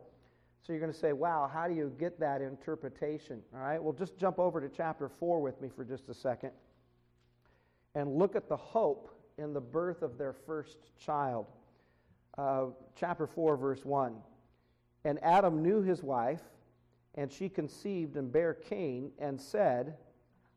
So 0.61 0.73
you're 0.73 0.79
going 0.79 0.93
to 0.93 0.97
say, 0.97 1.13
wow, 1.13 1.49
how 1.51 1.67
do 1.67 1.73
you 1.73 1.91
get 1.99 2.19
that 2.19 2.41
interpretation? 2.41 3.41
All 3.53 3.61
right, 3.61 3.81
well, 3.81 3.93
just 3.93 4.17
jump 4.17 4.39
over 4.39 4.61
to 4.61 4.69
chapter 4.69 5.09
4 5.09 5.41
with 5.41 5.59
me 5.61 5.69
for 5.75 5.83
just 5.83 6.09
a 6.09 6.13
second 6.13 6.51
and 7.95 8.15
look 8.15 8.35
at 8.35 8.47
the 8.47 8.57
hope 8.57 9.09
in 9.37 9.53
the 9.53 9.61
birth 9.61 10.01
of 10.01 10.17
their 10.17 10.33
first 10.33 10.77
child. 10.97 11.47
Uh, 12.37 12.67
chapter 12.95 13.27
4, 13.27 13.57
verse 13.57 13.83
1. 13.83 14.15
And 15.05 15.21
Adam 15.23 15.63
knew 15.63 15.81
his 15.81 16.03
wife, 16.03 16.41
and 17.15 17.31
she 17.31 17.49
conceived 17.49 18.15
and 18.17 18.31
bare 18.31 18.53
Cain, 18.53 19.11
and 19.17 19.39
said, 19.39 19.95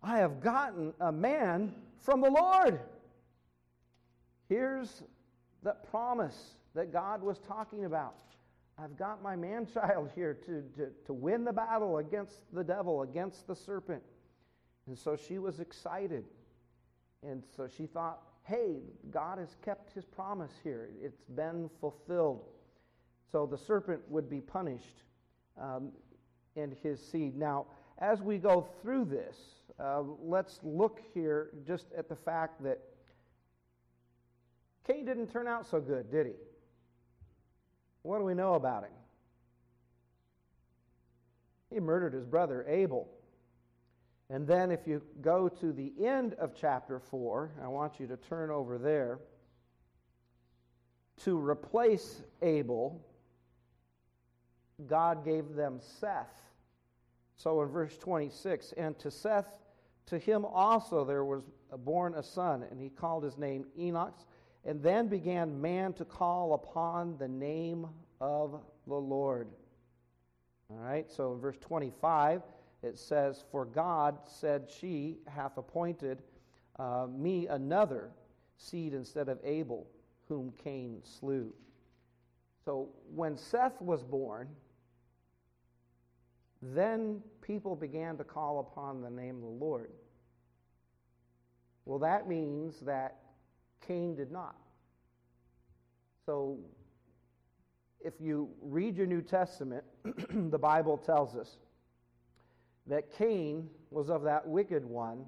I 0.03 0.19
have 0.19 0.41
gotten 0.41 0.93
a 1.01 1.13
man 1.13 1.75
from 1.99 2.21
the 2.21 2.31
Lord. 2.31 2.81
Here's 4.49 5.03
the 5.63 5.77
promise 5.91 6.57
that 6.75 6.93
God 6.93 7.23
was 7.23 7.39
talking 7.39 7.85
about. 7.85 8.17
I've 8.79 8.97
got 8.97 9.23
my 9.23 9.37
man 9.37 9.67
child 9.67 10.11
here 10.15 10.35
to, 10.47 10.63
to, 10.77 10.91
to 11.07 11.13
win 11.13 11.45
the 11.45 11.53
battle 11.53 11.99
against 11.99 12.43
the 12.53 12.65
devil, 12.65 13.03
against 13.03 13.47
the 13.47 13.55
serpent. 13.55 14.03
And 14.87 14.99
so 14.99 15.17
she 15.17 15.39
was 15.39 15.61
excited. 15.61 16.25
And 17.27 17.43
so 17.57 17.69
she 17.69 17.87
thought, 17.87 18.23
hey, 18.45 18.81
God 19.11 19.39
has 19.39 19.57
kept 19.65 19.93
his 19.93 20.05
promise 20.05 20.53
here. 20.63 20.91
It's 21.01 21.23
been 21.37 21.71
fulfilled. 21.81 22.45
So 23.31 23.47
the 23.47 23.59
serpent 23.59 24.01
would 24.09 24.29
be 24.29 24.41
punished 24.41 25.03
um, 25.61 25.93
and 26.57 26.77
his 26.83 27.01
seed. 27.01 27.37
Now, 27.37 27.67
as 27.99 28.21
we 28.21 28.39
go 28.39 28.69
through 28.83 29.07
this, 29.07 29.37
uh, 29.79 30.03
let's 30.21 30.61
look 30.63 31.01
here 31.15 31.51
just 31.67 31.87
at 31.97 32.09
the 32.09 32.17
fact 32.17 32.63
that 32.63 32.81
Cain 34.87 35.05
didn't 35.05 35.29
turn 35.29 35.47
out 35.47 35.67
so 35.67 35.81
good, 35.81 36.11
did 36.11 36.27
he? 36.27 36.33
What 38.03 38.19
do 38.19 38.25
we 38.25 38.35
know 38.35 38.55
about 38.55 38.83
him? 38.83 38.91
He 41.73 41.81
murdered 41.81 42.13
his 42.13 42.27
brother 42.27 42.67
Abel. 42.69 43.09
And 44.33 44.47
then, 44.47 44.71
if 44.71 44.87
you 44.87 45.03
go 45.21 45.47
to 45.47 45.73
the 45.73 45.93
end 46.03 46.33
of 46.35 46.55
chapter 46.59 46.99
4, 46.99 47.51
I 47.63 47.69
want 47.69 48.01
you 48.01 48.07
to 48.07 48.17
turn 48.17 48.51
over 48.51 48.79
there. 48.79 49.19
To 51.25 51.39
replace 51.39 52.23
Abel, 52.41 53.07
God 54.87 55.23
gave 55.23 55.55
them 55.55 55.81
Seth. 56.01 56.41
So 57.37 57.61
in 57.61 57.69
verse 57.69 57.99
26, 57.99 58.73
and 58.79 58.99
to 59.01 59.11
Seth, 59.11 59.59
to 60.07 60.19
him 60.19 60.47
also 60.47 61.05
there 61.05 61.27
was 61.27 61.43
born 61.85 62.15
a 62.15 62.23
son, 62.23 62.65
and 62.71 62.81
he 62.81 62.89
called 62.89 63.25
his 63.25 63.37
name 63.37 63.67
Enoch. 63.79 64.19
And 64.65 64.83
then 64.83 65.09
began 65.09 65.61
man 65.61 65.93
to 65.95 66.07
call 66.07 66.55
upon 66.55 67.19
the 67.19 67.29
name 67.29 67.87
of 68.19 68.63
the 68.87 68.95
Lord. 68.95 69.49
All 70.71 70.79
right, 70.79 71.11
so 71.11 71.35
in 71.35 71.39
verse 71.39 71.59
25, 71.61 72.41
it 72.83 72.99
says, 72.99 73.45
For 73.51 73.65
God 73.65 74.19
said, 74.27 74.69
She 74.69 75.19
hath 75.27 75.57
appointed 75.57 76.23
uh, 76.79 77.07
me 77.11 77.47
another 77.47 78.11
seed 78.57 78.95
instead 78.95 79.29
of 79.29 79.39
Abel, 79.45 79.87
whom 80.29 80.53
Cain 80.63 81.01
slew. 81.03 81.53
So 82.65 82.89
when 83.15 83.37
Seth 83.37 83.81
was 83.81 84.03
born, 84.03 84.49
then 86.61 87.21
people 87.41 87.75
began 87.75 88.17
to 88.19 88.25
call 88.25 88.61
upon 88.61 89.03
the 89.03 89.11
name 89.11 89.37
of 89.37 89.43
the 89.43 89.65
Lord. 89.65 89.91
Well, 91.85 91.99
that 91.99 92.29
means 92.29 92.79
that 92.81 93.17
Cain 93.87 94.15
did 94.15 94.31
not. 94.31 94.55
So, 96.25 96.59
if 98.01 98.15
you 98.21 98.49
read 98.61 98.97
your 98.97 99.07
New 99.07 99.23
Testament, 99.23 99.83
the 100.31 100.59
Bible 100.59 100.97
tells 100.97 101.35
us 101.35 101.57
that 102.87 103.13
Cain 103.17 103.69
was 103.91 104.11
of 104.11 104.23
that 104.23 104.47
wicked 104.47 104.85
one, 104.85 105.25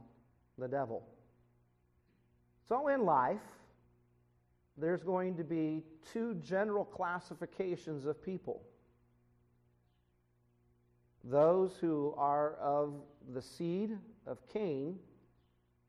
the 0.59 0.69
devil. 0.69 1.07
So, 2.69 2.89
in 2.89 3.05
life, 3.05 3.41
there's 4.77 5.03
going 5.03 5.37
to 5.37 5.45
be 5.45 5.83
two 6.13 6.35
general 6.37 6.85
classifications 6.85 8.07
of 8.07 8.23
people 8.23 8.63
those 11.27 11.77
who 11.81 12.15
are 12.19 12.55
of 12.57 13.01
the 13.33 13.41
seed 13.41 13.97
of 14.27 14.47
Cain, 14.53 14.99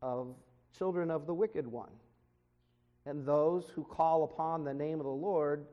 of 0.02 0.34
children 0.78 1.12
of 1.12 1.28
the 1.28 1.34
wicked 1.34 1.68
one, 1.68 1.92
and 3.06 3.26
those 3.26 3.70
who 3.76 3.84
call 3.84 4.24
upon 4.24 4.64
the 4.64 4.74
name 4.74 5.00
of 5.00 5.06
the 5.06 5.12
Lord, 5.12 5.66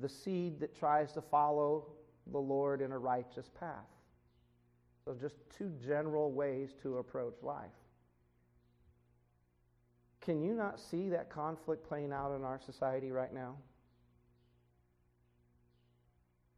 the 0.00 0.08
seed 0.08 0.60
that 0.60 0.78
tries 0.78 1.12
to 1.12 1.22
follow 1.22 1.86
the 2.30 2.38
Lord 2.38 2.82
in 2.82 2.92
a 2.92 2.98
righteous 2.98 3.50
path. 3.58 3.93
So, 5.04 5.14
just 5.20 5.34
two 5.58 5.70
general 5.84 6.32
ways 6.32 6.70
to 6.82 6.96
approach 6.98 7.34
life. 7.42 7.70
Can 10.22 10.42
you 10.42 10.54
not 10.54 10.80
see 10.80 11.10
that 11.10 11.28
conflict 11.28 11.86
playing 11.86 12.12
out 12.12 12.34
in 12.34 12.42
our 12.42 12.58
society 12.64 13.10
right 13.10 13.32
now? 13.32 13.56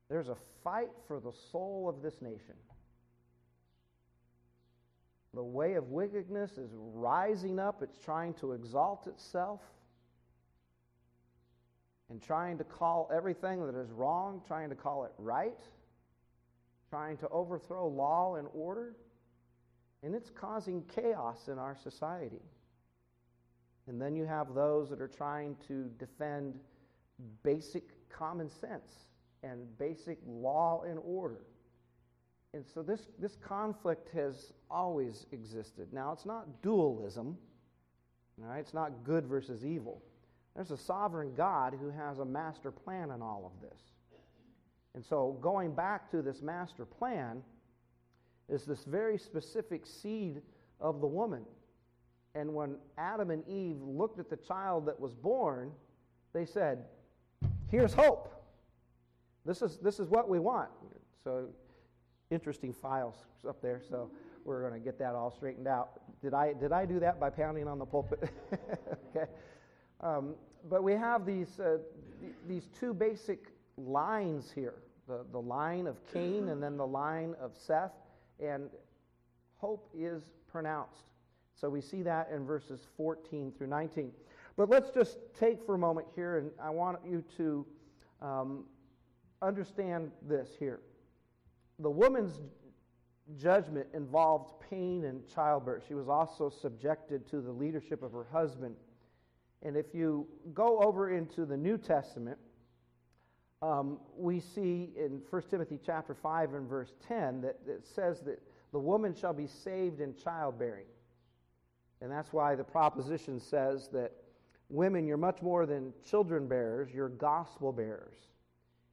There's 0.08 0.28
a 0.28 0.36
fight 0.62 0.90
for 1.08 1.18
the 1.18 1.32
soul 1.50 1.88
of 1.88 2.00
this 2.02 2.22
nation. 2.22 2.54
The 5.34 5.42
way 5.42 5.74
of 5.74 5.90
wickedness 5.90 6.52
is 6.52 6.70
rising 6.74 7.58
up, 7.58 7.82
it's 7.82 7.98
trying 7.98 8.34
to 8.34 8.52
exalt 8.52 9.06
itself 9.08 9.60
and 12.08 12.22
trying 12.22 12.56
to 12.58 12.64
call 12.64 13.10
everything 13.12 13.66
that 13.66 13.74
is 13.74 13.90
wrong, 13.90 14.40
trying 14.46 14.70
to 14.70 14.76
call 14.76 15.04
it 15.04 15.12
right, 15.18 15.58
trying 16.88 17.16
to 17.18 17.28
overthrow 17.28 17.88
law 17.88 18.36
and 18.36 18.48
order. 18.54 18.94
And 20.02 20.14
it's 20.14 20.30
causing 20.30 20.82
chaos 20.94 21.48
in 21.48 21.58
our 21.58 21.76
society. 21.82 22.42
And 23.88 24.00
then 24.00 24.16
you 24.16 24.24
have 24.24 24.54
those 24.54 24.90
that 24.90 25.00
are 25.00 25.08
trying 25.08 25.56
to 25.68 25.90
defend 25.98 26.58
basic 27.42 27.84
common 28.08 28.48
sense 28.48 29.06
and 29.42 29.66
basic 29.78 30.18
law 30.26 30.82
and 30.88 30.98
order. 31.04 31.42
And 32.54 32.64
so 32.66 32.82
this, 32.82 33.08
this 33.18 33.36
conflict 33.36 34.08
has 34.14 34.52
always 34.70 35.26
existed. 35.32 35.92
Now, 35.92 36.12
it's 36.12 36.26
not 36.26 36.62
dualism, 36.62 37.36
all 38.40 38.48
right? 38.48 38.60
It's 38.60 38.74
not 38.74 39.04
good 39.04 39.26
versus 39.26 39.64
evil. 39.64 40.02
There's 40.54 40.70
a 40.70 40.76
sovereign 40.76 41.34
God 41.36 41.74
who 41.78 41.90
has 41.90 42.18
a 42.18 42.24
master 42.24 42.70
plan 42.70 43.10
in 43.10 43.20
all 43.20 43.52
of 43.54 43.60
this. 43.60 43.80
And 44.96 45.04
so, 45.04 45.36
going 45.42 45.72
back 45.72 46.10
to 46.10 46.22
this 46.22 46.40
master 46.40 46.86
plan 46.86 47.42
is 48.48 48.64
this 48.64 48.84
very 48.84 49.18
specific 49.18 49.84
seed 49.84 50.40
of 50.80 51.02
the 51.02 51.06
woman. 51.06 51.42
And 52.34 52.54
when 52.54 52.76
Adam 52.96 53.30
and 53.30 53.46
Eve 53.46 53.76
looked 53.82 54.18
at 54.18 54.30
the 54.30 54.38
child 54.38 54.86
that 54.86 54.98
was 54.98 55.12
born, 55.12 55.70
they 56.32 56.46
said, 56.46 56.86
Here's 57.70 57.92
hope. 57.92 58.32
This 59.44 59.60
is, 59.60 59.76
this 59.76 60.00
is 60.00 60.08
what 60.08 60.30
we 60.30 60.38
want. 60.38 60.70
So, 61.22 61.48
interesting 62.30 62.72
files 62.72 63.16
up 63.46 63.60
there. 63.60 63.82
So, 63.86 64.10
we're 64.46 64.66
going 64.66 64.80
to 64.80 64.84
get 64.84 64.98
that 65.00 65.14
all 65.14 65.30
straightened 65.30 65.68
out. 65.68 66.00
Did 66.22 66.32
I, 66.32 66.54
did 66.54 66.72
I 66.72 66.86
do 66.86 66.98
that 67.00 67.20
by 67.20 67.28
pounding 67.28 67.68
on 67.68 67.78
the 67.78 67.84
pulpit? 67.84 68.30
okay. 69.14 69.30
Um, 70.00 70.36
but 70.70 70.82
we 70.82 70.94
have 70.94 71.26
these, 71.26 71.60
uh, 71.60 71.78
th- 72.22 72.32
these 72.48 72.70
two 72.80 72.94
basic 72.94 73.48
lines 73.76 74.50
here 74.50 74.76
the, 75.06 75.24
the 75.32 75.40
line 75.40 75.86
of 75.86 75.96
Cain 76.12 76.48
and 76.48 76.62
then 76.62 76.76
the 76.76 76.86
line 76.86 77.34
of 77.40 77.52
Seth. 77.56 77.92
And 78.40 78.70
hope 79.56 79.88
is 79.96 80.22
pronounced. 80.50 81.04
So 81.58 81.70
we 81.70 81.80
see 81.80 82.02
that 82.02 82.28
in 82.32 82.44
verses 82.44 82.80
14 82.96 83.52
through 83.56 83.68
19. 83.68 84.12
But 84.56 84.68
let's 84.68 84.90
just 84.90 85.18
take 85.38 85.64
for 85.64 85.74
a 85.74 85.78
moment 85.78 86.06
here, 86.14 86.38
and 86.38 86.50
I 86.62 86.70
want 86.70 86.98
you 87.06 87.24
to 87.36 87.66
um, 88.20 88.64
understand 89.42 90.10
this 90.26 90.50
here. 90.58 90.80
The 91.78 91.90
woman's 91.90 92.40
judgment 93.40 93.86
involved 93.92 94.60
pain 94.70 95.04
and 95.04 95.26
childbirth. 95.34 95.84
She 95.88 95.94
was 95.94 96.08
also 96.08 96.48
subjected 96.48 97.28
to 97.30 97.40
the 97.40 97.50
leadership 97.50 98.02
of 98.02 98.12
her 98.12 98.26
husband. 98.32 98.76
And 99.62 99.76
if 99.76 99.94
you 99.94 100.26
go 100.54 100.78
over 100.78 101.10
into 101.10 101.44
the 101.44 101.56
New 101.56 101.76
Testament, 101.76 102.38
um, 103.62 103.98
we 104.16 104.40
see 104.40 104.90
in 104.96 105.22
1 105.30 105.42
Timothy 105.50 105.78
chapter 105.84 106.14
5 106.14 106.54
and 106.54 106.68
verse 106.68 106.92
10 107.08 107.40
that 107.42 107.58
it 107.66 107.86
says 107.86 108.20
that 108.20 108.42
the 108.72 108.78
woman 108.78 109.14
shall 109.14 109.32
be 109.32 109.46
saved 109.46 110.00
in 110.00 110.14
childbearing. 110.14 110.86
And 112.00 112.12
that's 112.12 112.32
why 112.32 112.54
the 112.54 112.64
proposition 112.64 113.40
says 113.40 113.88
that 113.92 114.12
women, 114.68 115.06
you're 115.06 115.16
much 115.16 115.40
more 115.40 115.64
than 115.64 115.92
children 116.08 116.46
bearers, 116.46 116.90
you're 116.92 117.08
gospel 117.08 117.72
bearers. 117.72 118.16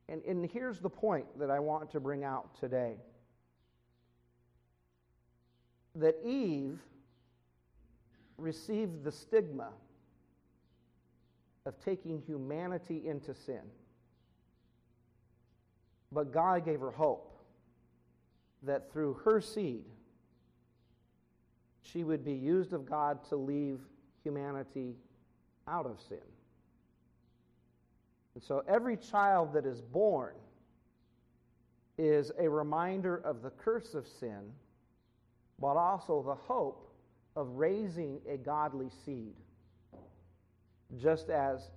And, 0.07 0.23
and 0.23 0.49
here's 0.49 0.79
the 0.79 0.89
point 0.89 1.25
that 1.39 1.49
I 1.49 1.59
want 1.59 1.91
to 1.91 1.99
bring 1.99 2.23
out 2.23 2.57
today 2.59 2.95
that 5.95 6.15
Eve 6.25 6.79
received 8.37 9.03
the 9.03 9.11
stigma 9.11 9.69
of 11.65 11.79
taking 11.83 12.21
humanity 12.25 13.03
into 13.07 13.33
sin. 13.33 13.61
But 16.13 16.31
God 16.31 16.65
gave 16.65 16.79
her 16.79 16.91
hope 16.91 17.35
that 18.63 18.91
through 18.91 19.15
her 19.25 19.41
seed, 19.41 19.85
she 21.81 22.03
would 22.03 22.23
be 22.23 22.33
used 22.33 22.73
of 22.73 22.85
God 22.85 23.23
to 23.29 23.35
leave 23.35 23.79
humanity 24.23 24.95
out 25.67 25.85
of 25.85 25.99
sin. 26.07 26.17
And 28.35 28.43
so 28.43 28.63
every 28.67 28.97
child 28.97 29.53
that 29.53 29.65
is 29.65 29.81
born 29.81 30.33
is 31.97 32.31
a 32.39 32.49
reminder 32.49 33.17
of 33.17 33.41
the 33.41 33.51
curse 33.51 33.93
of 33.93 34.07
sin, 34.07 34.51
but 35.59 35.75
also 35.75 36.23
the 36.23 36.35
hope 36.35 36.89
of 37.35 37.49
raising 37.55 38.19
a 38.27 38.37
godly 38.37 38.89
seed. 39.05 39.35
Just 40.97 41.29
as 41.29 41.69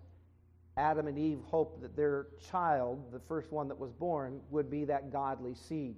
Adam 0.76 1.06
and 1.06 1.18
Eve 1.18 1.40
hoped 1.46 1.80
that 1.80 1.96
their 1.96 2.26
child, 2.50 3.10
the 3.10 3.20
first 3.20 3.50
one 3.50 3.68
that 3.68 3.78
was 3.78 3.92
born, 3.92 4.40
would 4.50 4.70
be 4.70 4.84
that 4.84 5.10
godly 5.10 5.54
seed. 5.54 5.96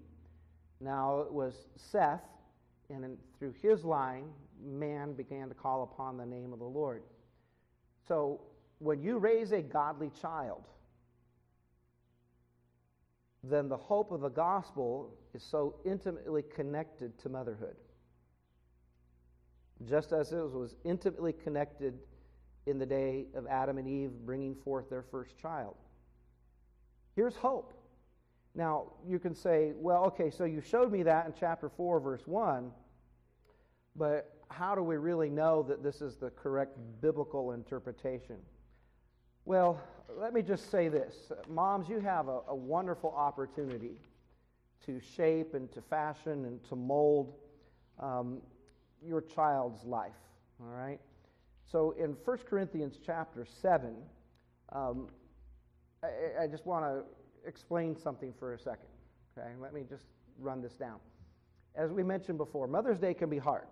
Now 0.81 1.21
it 1.21 1.33
was 1.33 1.67
Seth, 1.77 2.23
and 2.89 3.19
through 3.39 3.55
his 3.61 3.85
line, 3.85 4.27
man 4.65 5.15
began 5.15 5.49
to 5.49 5.55
call 5.55 5.83
upon 5.83 6.17
the 6.17 6.27
name 6.27 6.53
of 6.53 6.61
the 6.61 6.65
Lord. 6.65 7.03
So 8.07 8.41
when 8.79 9.03
you 9.03 9.19
raise 9.19 9.53
a 9.53 9.61
godly 9.61 10.11
child, 10.21 10.63
then 13.43 13.69
the 13.69 13.77
hope 13.77 14.13
of 14.13 14.21
the 14.21 14.29
gospel 14.29 15.15
is 15.35 15.43
so 15.43 15.77
intimately 15.85 16.43
connected 16.43 17.19
to 17.21 17.29
motherhood. 17.29 17.77
Just 19.89 20.13
as 20.13 20.33
it 20.33 20.51
was 20.51 20.77
intimately 20.85 21.33
connected 21.33 21.99
in 22.69 22.79
the 22.79 22.87
day 22.87 23.27
of 23.35 23.47
Adam 23.47 23.79
and 23.79 23.89
Eve 23.89 24.11
bringing 24.25 24.55
forth 24.55 24.91
their 24.91 25.03
first 25.03 25.37
child. 25.39 25.75
Here's 27.17 27.37
hope. 27.37 27.73
Now, 28.55 28.93
you 29.07 29.19
can 29.19 29.35
say, 29.35 29.73
well, 29.77 30.05
okay, 30.07 30.31
so 30.31 30.45
you 30.45 30.61
showed 30.61 30.91
me 30.93 31.03
that 31.05 31.27
in 31.27 31.33
chapter 31.39 31.69
4, 31.69 32.01
verse 32.01 32.27
1, 32.27 32.71
but 33.97 34.33
how 34.49 34.75
do 34.75 34.83
we 34.83 34.97
really 34.97 35.29
know 35.29 35.63
that 35.65 35.83
this 35.83 36.01
is 36.01 36.17
the 36.17 36.31
correct 36.31 36.77
biblical 37.01 37.53
interpretation? 37.53 38.37
Well, 39.45 39.81
let 40.17 40.35
me 40.35 40.43
just 40.43 40.71
say 40.71 40.89
this. 40.89 41.33
Moms, 41.49 41.89
you 41.89 42.01
have 42.01 42.29
a, 42.29 42.41
a 42.49 42.55
wonderful 42.55 43.15
opportunity 43.17 43.97
to 44.87 45.01
shape 45.17 45.55
and 45.55 45.71
to 45.73 45.83
fashion 45.83 46.45
and 46.45 46.63
to 46.69 46.77
mold 46.77 47.35
um, 47.99 48.41
your 49.05 49.21
child's 49.21 49.85
life, 49.85 50.13
all 50.61 50.69
right? 50.69 51.01
So 51.71 51.95
in 51.99 52.17
1 52.25 52.39
Corinthians 52.49 52.99
chapter 53.05 53.47
7, 53.61 53.95
um, 54.73 55.09
I, 56.03 56.45
I 56.45 56.47
just 56.47 56.65
want 56.65 56.85
to 56.85 57.03
explain 57.47 57.97
something 57.97 58.33
for 58.39 58.55
a 58.55 58.59
second. 58.59 58.89
Okay, 59.37 59.51
let 59.61 59.75
me 59.75 59.83
just 59.89 60.05
run 60.39 60.63
this 60.63 60.73
down. 60.73 60.99
As 61.75 61.93
we 61.93 62.03
mentioned 62.03 62.39
before, 62.39 62.67
Mother's 62.67 62.99
Day 62.99 63.13
can 63.13 63.29
be 63.29 63.39
hard 63.39 63.67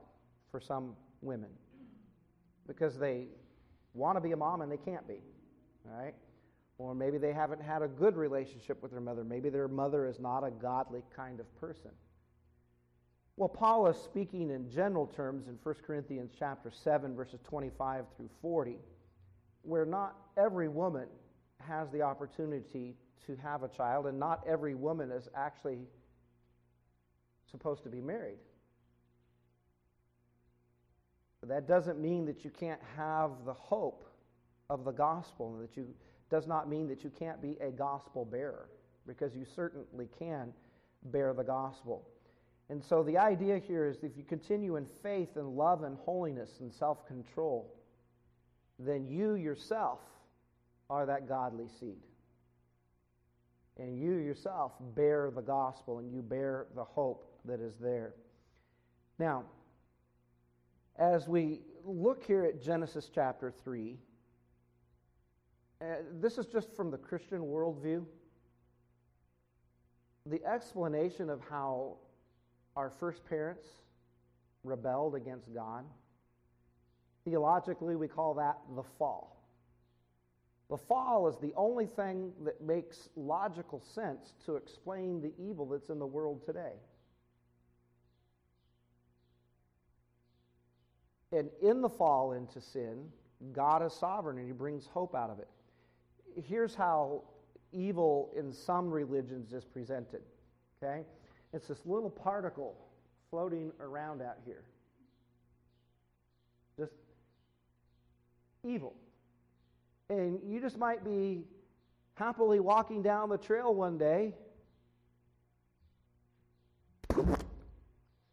for 0.50 0.60
some 0.60 0.94
women 1.22 1.50
because 2.66 2.98
they 2.98 3.28
want 3.94 4.16
to 4.16 4.20
be 4.20 4.32
a 4.32 4.36
mom 4.36 4.60
and 4.60 4.70
they 4.70 4.76
can't 4.76 5.06
be, 5.08 5.20
right? 5.84 6.14
Or 6.78 6.94
maybe 6.94 7.16
they 7.16 7.32
haven't 7.32 7.62
had 7.62 7.80
a 7.80 7.88
good 7.88 8.16
relationship 8.16 8.82
with 8.82 8.92
their 8.92 9.00
mother. 9.00 9.24
Maybe 9.24 9.48
their 9.48 9.68
mother 9.68 10.06
is 10.06 10.20
not 10.20 10.44
a 10.44 10.50
godly 10.50 11.02
kind 11.14 11.40
of 11.40 11.52
person. 11.58 11.90
Well, 13.36 13.50
Paul 13.50 13.86
is 13.88 13.98
speaking 13.98 14.50
in 14.50 14.70
general 14.70 15.06
terms 15.06 15.46
in 15.46 15.58
1 15.62 15.74
Corinthians 15.86 16.32
chapter 16.38 16.70
7 16.70 17.14
verses 17.14 17.40
25 17.44 18.06
through 18.16 18.30
40, 18.40 18.78
where 19.62 19.84
not 19.84 20.16
every 20.38 20.68
woman 20.68 21.06
has 21.60 21.90
the 21.90 22.00
opportunity 22.00 22.94
to 23.26 23.36
have 23.36 23.62
a 23.62 23.68
child, 23.68 24.06
and 24.06 24.18
not 24.18 24.42
every 24.46 24.74
woman 24.74 25.10
is 25.10 25.28
actually 25.34 25.80
supposed 27.50 27.82
to 27.82 27.90
be 27.90 28.00
married. 28.00 28.38
But 31.40 31.50
that 31.50 31.68
doesn't 31.68 32.00
mean 32.00 32.24
that 32.26 32.42
you 32.42 32.50
can't 32.50 32.80
have 32.96 33.32
the 33.44 33.52
hope 33.52 34.04
of 34.70 34.84
the 34.84 34.92
gospel, 34.92 35.54
and 35.54 35.62
that 35.62 35.76
you 35.76 35.88
does 36.30 36.46
not 36.46 36.68
mean 36.68 36.88
that 36.88 37.04
you 37.04 37.10
can't 37.10 37.40
be 37.42 37.56
a 37.60 37.70
gospel 37.70 38.24
bearer, 38.24 38.70
because 39.06 39.36
you 39.36 39.44
certainly 39.44 40.08
can 40.18 40.54
bear 41.04 41.34
the 41.34 41.44
gospel. 41.44 42.08
And 42.68 42.82
so 42.82 43.02
the 43.02 43.18
idea 43.18 43.58
here 43.58 43.86
is 43.86 44.02
if 44.02 44.16
you 44.16 44.24
continue 44.24 44.76
in 44.76 44.86
faith 44.86 45.36
and 45.36 45.56
love 45.56 45.84
and 45.84 45.96
holiness 45.98 46.58
and 46.60 46.72
self 46.72 47.06
control, 47.06 47.72
then 48.78 49.06
you 49.06 49.34
yourself 49.34 50.00
are 50.90 51.06
that 51.06 51.28
godly 51.28 51.68
seed. 51.80 52.02
And 53.78 53.98
you 53.98 54.14
yourself 54.14 54.72
bear 54.94 55.30
the 55.30 55.42
gospel 55.42 55.98
and 55.98 56.10
you 56.10 56.22
bear 56.22 56.66
the 56.74 56.84
hope 56.84 57.30
that 57.44 57.60
is 57.60 57.74
there. 57.78 58.14
Now, 59.18 59.44
as 60.98 61.28
we 61.28 61.60
look 61.84 62.24
here 62.24 62.44
at 62.44 62.62
Genesis 62.62 63.10
chapter 63.14 63.52
3, 63.64 63.96
uh, 65.80 65.84
this 66.20 66.38
is 66.38 66.46
just 66.46 66.74
from 66.74 66.90
the 66.90 66.96
Christian 66.96 67.40
worldview. 67.40 68.04
The 70.24 70.44
explanation 70.44 71.28
of 71.28 71.40
how 71.48 71.98
our 72.76 72.90
first 72.90 73.24
parents 73.26 73.66
rebelled 74.62 75.14
against 75.14 75.52
God, 75.54 75.84
theologically, 77.24 77.96
we 77.96 78.08
call 78.08 78.34
that 78.34 78.58
the 78.74 78.82
fall. 78.98 79.36
The 80.68 80.76
fall 80.76 81.28
is 81.28 81.36
the 81.38 81.52
only 81.56 81.86
thing 81.86 82.32
that 82.44 82.60
makes 82.60 83.08
logical 83.14 83.80
sense 83.80 84.34
to 84.44 84.56
explain 84.56 85.20
the 85.20 85.32
evil 85.38 85.66
that's 85.66 85.90
in 85.90 85.98
the 85.98 86.06
world 86.06 86.44
today. 86.44 86.72
And 91.32 91.50
in 91.62 91.82
the 91.82 91.88
fall 91.88 92.32
into 92.32 92.60
sin, 92.60 93.04
God 93.52 93.84
is 93.84 93.92
sovereign 93.92 94.38
and 94.38 94.46
He 94.46 94.52
brings 94.52 94.86
hope 94.86 95.14
out 95.14 95.30
of 95.30 95.38
it. 95.38 95.48
Here's 96.48 96.74
how 96.74 97.22
evil 97.72 98.32
in 98.36 98.52
some 98.52 98.90
religions 98.90 99.52
is 99.52 99.64
presented. 99.64 100.22
Okay? 100.82 101.02
It's 101.52 101.68
this 101.68 101.80
little 101.84 102.10
particle 102.10 102.76
floating 103.30 103.72
around 103.80 104.22
out 104.22 104.36
here. 104.44 104.64
Just 106.78 106.92
evil. 108.64 108.94
And 110.10 110.38
you 110.46 110.60
just 110.60 110.78
might 110.78 111.04
be 111.04 111.44
happily 112.14 112.60
walking 112.60 113.02
down 113.02 113.28
the 113.28 113.38
trail 113.38 113.74
one 113.74 113.98
day 113.98 114.34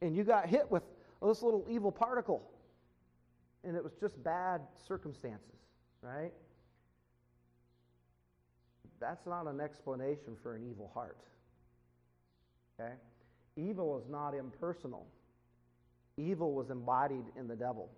and 0.04 0.15
you 0.15 0.23
got 0.23 0.47
hit 0.47 0.69
with 0.69 0.84
this 1.21 1.41
little 1.41 1.65
evil 1.69 1.91
particle. 1.91 2.43
And 3.63 3.78
it 3.78 3.84
was 3.84 3.93
just 3.93 4.21
bad 4.21 4.62
circumstances, 4.86 5.56
right? 6.02 6.34
That's 8.99 9.26
not 9.26 9.47
an 9.47 9.62
explanation 9.62 10.36
for 10.41 10.56
an 10.56 10.69
evil 10.69 10.91
heart. 10.93 11.17
Okay? 12.80 12.94
Evil 13.56 14.00
is 14.00 14.10
not 14.10 14.34
impersonal. 14.34 15.08
Evil 16.18 16.54
was 16.54 16.70
embodied 16.70 17.26
in 17.38 17.48
the 17.48 17.56
devil. 17.56 17.90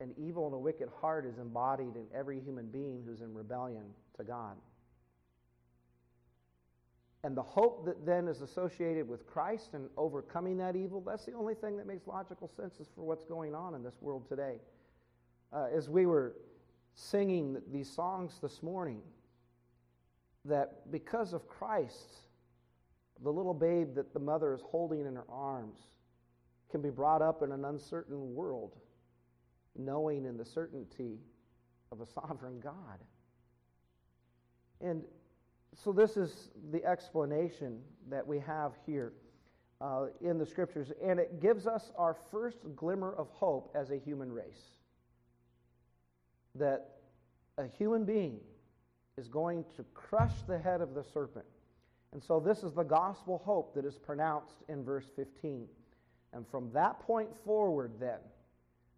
And 0.00 0.14
evil 0.18 0.46
and 0.46 0.54
a 0.54 0.58
wicked 0.58 0.88
heart 1.00 1.26
is 1.26 1.38
embodied 1.38 1.96
in 1.96 2.06
every 2.14 2.40
human 2.40 2.66
being 2.66 3.02
who's 3.06 3.20
in 3.20 3.32
rebellion 3.34 3.84
to 4.16 4.24
God. 4.24 4.56
And 7.24 7.36
the 7.36 7.42
hope 7.42 7.84
that 7.86 8.04
then 8.04 8.26
is 8.26 8.40
associated 8.40 9.08
with 9.08 9.26
Christ 9.28 9.74
and 9.74 9.88
overcoming 9.96 10.56
that 10.58 10.74
evil, 10.74 11.00
that's 11.00 11.24
the 11.24 11.34
only 11.34 11.54
thing 11.54 11.76
that 11.76 11.86
makes 11.86 12.08
logical 12.08 12.48
sense 12.48 12.74
for 12.94 13.02
what's 13.02 13.24
going 13.24 13.54
on 13.54 13.74
in 13.74 13.82
this 13.84 13.94
world 14.00 14.28
today. 14.28 14.56
Uh, 15.52 15.66
as 15.72 15.88
we 15.88 16.06
were 16.06 16.34
singing 16.94 17.58
these 17.70 17.88
songs 17.88 18.38
this 18.42 18.60
morning, 18.62 19.00
that 20.44 20.90
because 20.90 21.32
of 21.32 21.46
Christ, 21.46 22.16
the 23.22 23.30
little 23.32 23.54
babe 23.54 23.94
that 23.94 24.12
the 24.12 24.20
mother 24.20 24.52
is 24.54 24.60
holding 24.62 25.00
in 25.00 25.14
her 25.14 25.26
arms 25.30 25.78
can 26.70 26.82
be 26.82 26.90
brought 26.90 27.22
up 27.22 27.42
in 27.42 27.52
an 27.52 27.64
uncertain 27.64 28.34
world 28.34 28.76
knowing 29.76 30.24
in 30.24 30.36
the 30.36 30.44
certainty 30.44 31.18
of 31.90 32.00
a 32.00 32.06
sovereign 32.06 32.60
God. 32.60 32.98
And 34.80 35.02
so, 35.74 35.92
this 35.92 36.16
is 36.16 36.50
the 36.70 36.84
explanation 36.84 37.80
that 38.10 38.26
we 38.26 38.38
have 38.40 38.72
here 38.84 39.12
uh, 39.80 40.06
in 40.20 40.38
the 40.38 40.44
scriptures, 40.44 40.92
and 41.02 41.18
it 41.18 41.40
gives 41.40 41.66
us 41.66 41.92
our 41.96 42.16
first 42.30 42.58
glimmer 42.76 43.14
of 43.14 43.28
hope 43.30 43.70
as 43.74 43.90
a 43.90 43.96
human 43.96 44.30
race. 44.30 44.76
That 46.54 46.88
a 47.56 47.66
human 47.66 48.04
being 48.04 48.38
is 49.16 49.28
going 49.28 49.64
to 49.76 49.84
crush 49.94 50.34
the 50.46 50.58
head 50.58 50.80
of 50.80 50.94
the 50.94 51.04
serpent. 51.04 51.46
And 52.12 52.22
so, 52.22 52.40
this 52.40 52.62
is 52.62 52.72
the 52.72 52.82
gospel 52.82 53.40
hope 53.44 53.74
that 53.74 53.84
is 53.84 53.96
pronounced 53.96 54.56
in 54.68 54.84
verse 54.84 55.06
15. 55.16 55.66
And 56.34 56.46
from 56.46 56.70
that 56.72 57.00
point 57.00 57.30
forward, 57.44 57.92
then, 57.98 58.18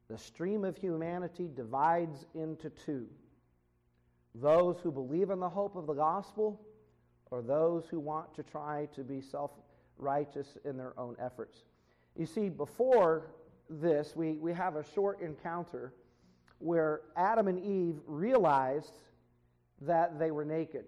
the 0.09 0.19
stream 0.19 0.65
of 0.65 0.77
humanity 0.77 1.49
divides 1.55 2.27
into 2.35 2.71
two 2.71 3.07
those 4.35 4.79
who 4.83 4.91
believe 4.91 5.31
in 5.31 5.39
the 5.39 5.49
hope 5.49 5.77
of 5.77 5.87
the 5.87 5.93
gospel, 5.93 6.61
or 7.31 7.41
those 7.41 7.87
who 7.87 8.01
want 8.01 8.35
to 8.35 8.43
try 8.43 8.89
to 8.95 9.03
be 9.03 9.21
self 9.21 9.53
righteous 9.97 10.59
in 10.65 10.77
their 10.77 10.99
own 10.99 11.17
efforts. 11.21 11.63
You 12.17 12.27
see, 12.27 12.49
before 12.49 13.31
this, 13.71 14.15
we, 14.17 14.33
we 14.33 14.53
have 14.53 14.77
a 14.77 14.85
short 14.95 15.21
encounter 15.21 15.95
where 16.59 17.03
Adam 17.17 17.49
and 17.49 17.65
Eve 17.65 18.01
realized 18.07 18.99
that 19.81 20.19
they 20.19 20.31
were 20.31 20.45
naked. 20.45 20.85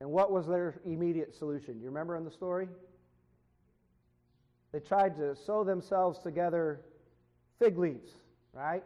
And 0.00 0.10
what 0.10 0.30
was 0.30 0.46
their 0.46 0.80
immediate 0.84 1.34
solution? 1.34 1.80
You 1.80 1.86
remember 1.86 2.16
in 2.16 2.24
the 2.24 2.30
story? 2.30 2.68
They 4.72 4.80
tried 4.80 5.16
to 5.16 5.34
sew 5.34 5.64
themselves 5.64 6.18
together 6.20 6.80
fig 7.58 7.78
leaves 7.78 8.12
right? 8.52 8.82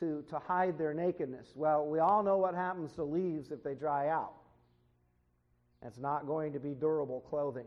To, 0.00 0.24
to 0.28 0.38
hide 0.38 0.78
their 0.78 0.94
nakedness. 0.94 1.48
Well, 1.54 1.86
we 1.86 1.98
all 1.98 2.22
know 2.22 2.38
what 2.38 2.54
happens 2.54 2.92
to 2.92 3.02
leaves 3.02 3.50
if 3.50 3.62
they 3.62 3.74
dry 3.74 4.08
out. 4.08 4.34
It's 5.84 5.98
not 5.98 6.26
going 6.26 6.52
to 6.52 6.60
be 6.60 6.74
durable 6.74 7.20
clothing. 7.28 7.66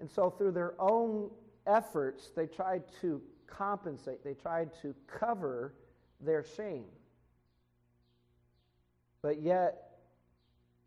And 0.00 0.10
so, 0.10 0.30
through 0.30 0.52
their 0.52 0.74
own 0.78 1.30
efforts, 1.66 2.30
they 2.34 2.46
tried 2.46 2.84
to 3.00 3.20
compensate, 3.46 4.24
they 4.24 4.34
tried 4.34 4.70
to 4.82 4.94
cover 5.06 5.74
their 6.20 6.44
shame. 6.56 6.84
But 9.22 9.42
yet, 9.42 9.89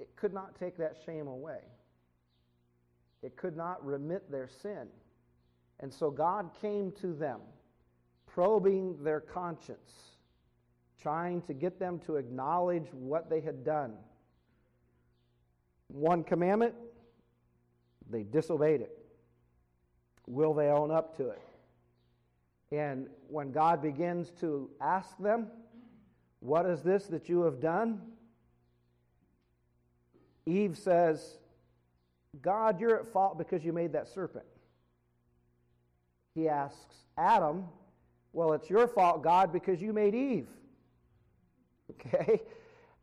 it 0.03 0.13
could 0.17 0.33
not 0.33 0.59
take 0.59 0.75
that 0.79 0.97
shame 1.05 1.27
away. 1.27 1.59
it 3.21 3.37
could 3.37 3.55
not 3.55 3.83
remit 3.85 4.29
their 4.29 4.49
sin. 4.49 4.89
And 5.79 5.93
so 5.93 6.11
God 6.11 6.49
came 6.59 6.91
to 6.99 7.13
them, 7.13 7.39
probing 8.27 9.01
their 9.01 9.21
conscience, 9.21 10.17
trying 11.01 11.41
to 11.43 11.53
get 11.53 11.79
them 11.79 11.99
to 11.99 12.17
acknowledge 12.17 12.87
what 12.91 13.29
they 13.29 13.39
had 13.39 13.63
done. 13.63 13.93
One 15.87 16.21
commandment, 16.25 16.75
they 18.09 18.23
disobeyed 18.23 18.81
it. 18.81 18.97
Will 20.27 20.53
they 20.53 20.67
own 20.67 20.91
up 20.91 21.15
to 21.15 21.29
it? 21.29 21.41
And 22.73 23.07
when 23.29 23.53
God 23.53 23.81
begins 23.81 24.31
to 24.41 24.69
ask 24.81 25.17
them, 25.17 25.47
What 26.41 26.65
is 26.65 26.81
this 26.81 27.05
that 27.05 27.29
you 27.29 27.43
have 27.43 27.61
done? 27.61 28.01
Eve 30.45 30.77
says, 30.77 31.37
God, 32.41 32.79
you're 32.79 32.99
at 32.99 33.07
fault 33.07 33.37
because 33.37 33.63
you 33.63 33.73
made 33.73 33.93
that 33.93 34.07
serpent. 34.07 34.45
He 36.35 36.49
asks 36.49 36.95
Adam, 37.17 37.65
Well, 38.33 38.53
it's 38.53 38.69
your 38.69 38.87
fault, 38.87 39.23
God, 39.23 39.53
because 39.53 39.81
you 39.81 39.93
made 39.93 40.15
Eve. 40.15 40.47
Okay? 41.91 42.41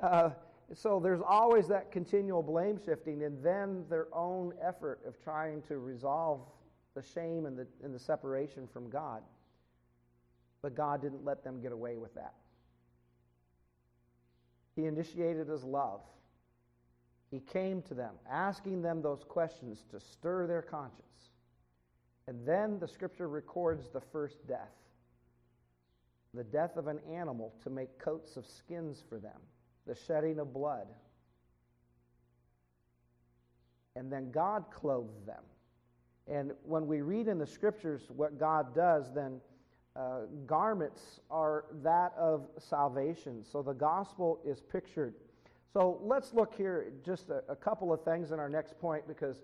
Uh, 0.01 0.31
so 0.75 1.01
there's 1.01 1.21
always 1.21 1.69
that 1.69 1.93
continual 1.93 2.43
blame 2.43 2.79
shifting, 2.83 3.25
and 3.25 3.43
then 3.43 3.85
their 3.91 4.07
own 4.13 4.53
effort 4.63 5.01
of 5.07 5.23
trying 5.23 5.63
to 5.63 5.79
resolve 5.79 6.41
the 6.95 7.03
shame 7.03 7.47
and 7.47 7.59
the, 7.59 7.67
and 7.83 7.95
the 7.95 7.99
separation 7.99 8.67
from 8.73 8.89
God. 8.89 9.23
But 10.63 10.75
God 10.75 11.03
didn't 11.03 11.25
let 11.25 11.45
them 11.45 11.61
get 11.61 11.73
away 11.73 11.97
with 11.97 12.15
that. 12.15 12.35
He 14.77 14.87
initiated 14.87 15.49
his 15.49 15.65
love. 15.65 16.01
He 17.31 17.41
came 17.41 17.83
to 17.83 17.95
them, 17.95 18.15
asking 18.29 18.83
them 18.83 19.03
those 19.03 19.25
questions 19.27 19.85
to 19.91 20.01
stir 20.01 20.47
their 20.47 20.63
conscience. 20.63 21.31
And 22.27 22.47
then 22.47 22.79
the 22.79 22.89
scripture 22.89 23.29
records 23.29 23.89
the 23.89 24.01
first 24.01 24.47
death 24.47 24.81
the 26.35 26.45
death 26.45 26.77
of 26.77 26.87
an 26.87 27.01
animal 27.11 27.53
to 27.63 27.71
make 27.71 27.99
coats 27.99 28.37
of 28.37 28.47
skins 28.47 29.03
for 29.09 29.19
them, 29.19 29.39
the 29.87 29.95
shedding 29.95 30.39
of 30.39 30.53
blood. 30.53 30.87
And 33.97 34.13
then 34.13 34.31
God 34.31 34.67
clothed 34.73 35.27
them. 35.27 35.43
And 36.29 36.53
when 36.63 36.87
we 36.87 37.01
read 37.01 37.27
in 37.27 37.39
the 37.39 37.47
scriptures 37.47 38.03
what 38.09 38.39
God 38.39 38.75
does, 38.75 39.13
then 39.13 39.41
uh, 39.97 40.21
garments 40.47 41.21
are 41.31 41.65
that 41.83 42.13
of 42.17 42.47
salvation. 42.59 43.45
So 43.51 43.63
the 43.63 43.73
gospel 43.73 44.41
is 44.47 44.61
pictured. 44.61 45.15
So 45.73 46.01
let's 46.03 46.35
look 46.35 46.55
here 46.55 46.93
just 47.05 47.31
a, 47.31 47.43
a 47.49 47.57
couple 47.57 47.93
of 47.93 48.03
things 48.03 48.33
in 48.33 48.41
our 48.41 48.49
next 48.49 48.79
point 48.81 49.07
because 49.07 49.37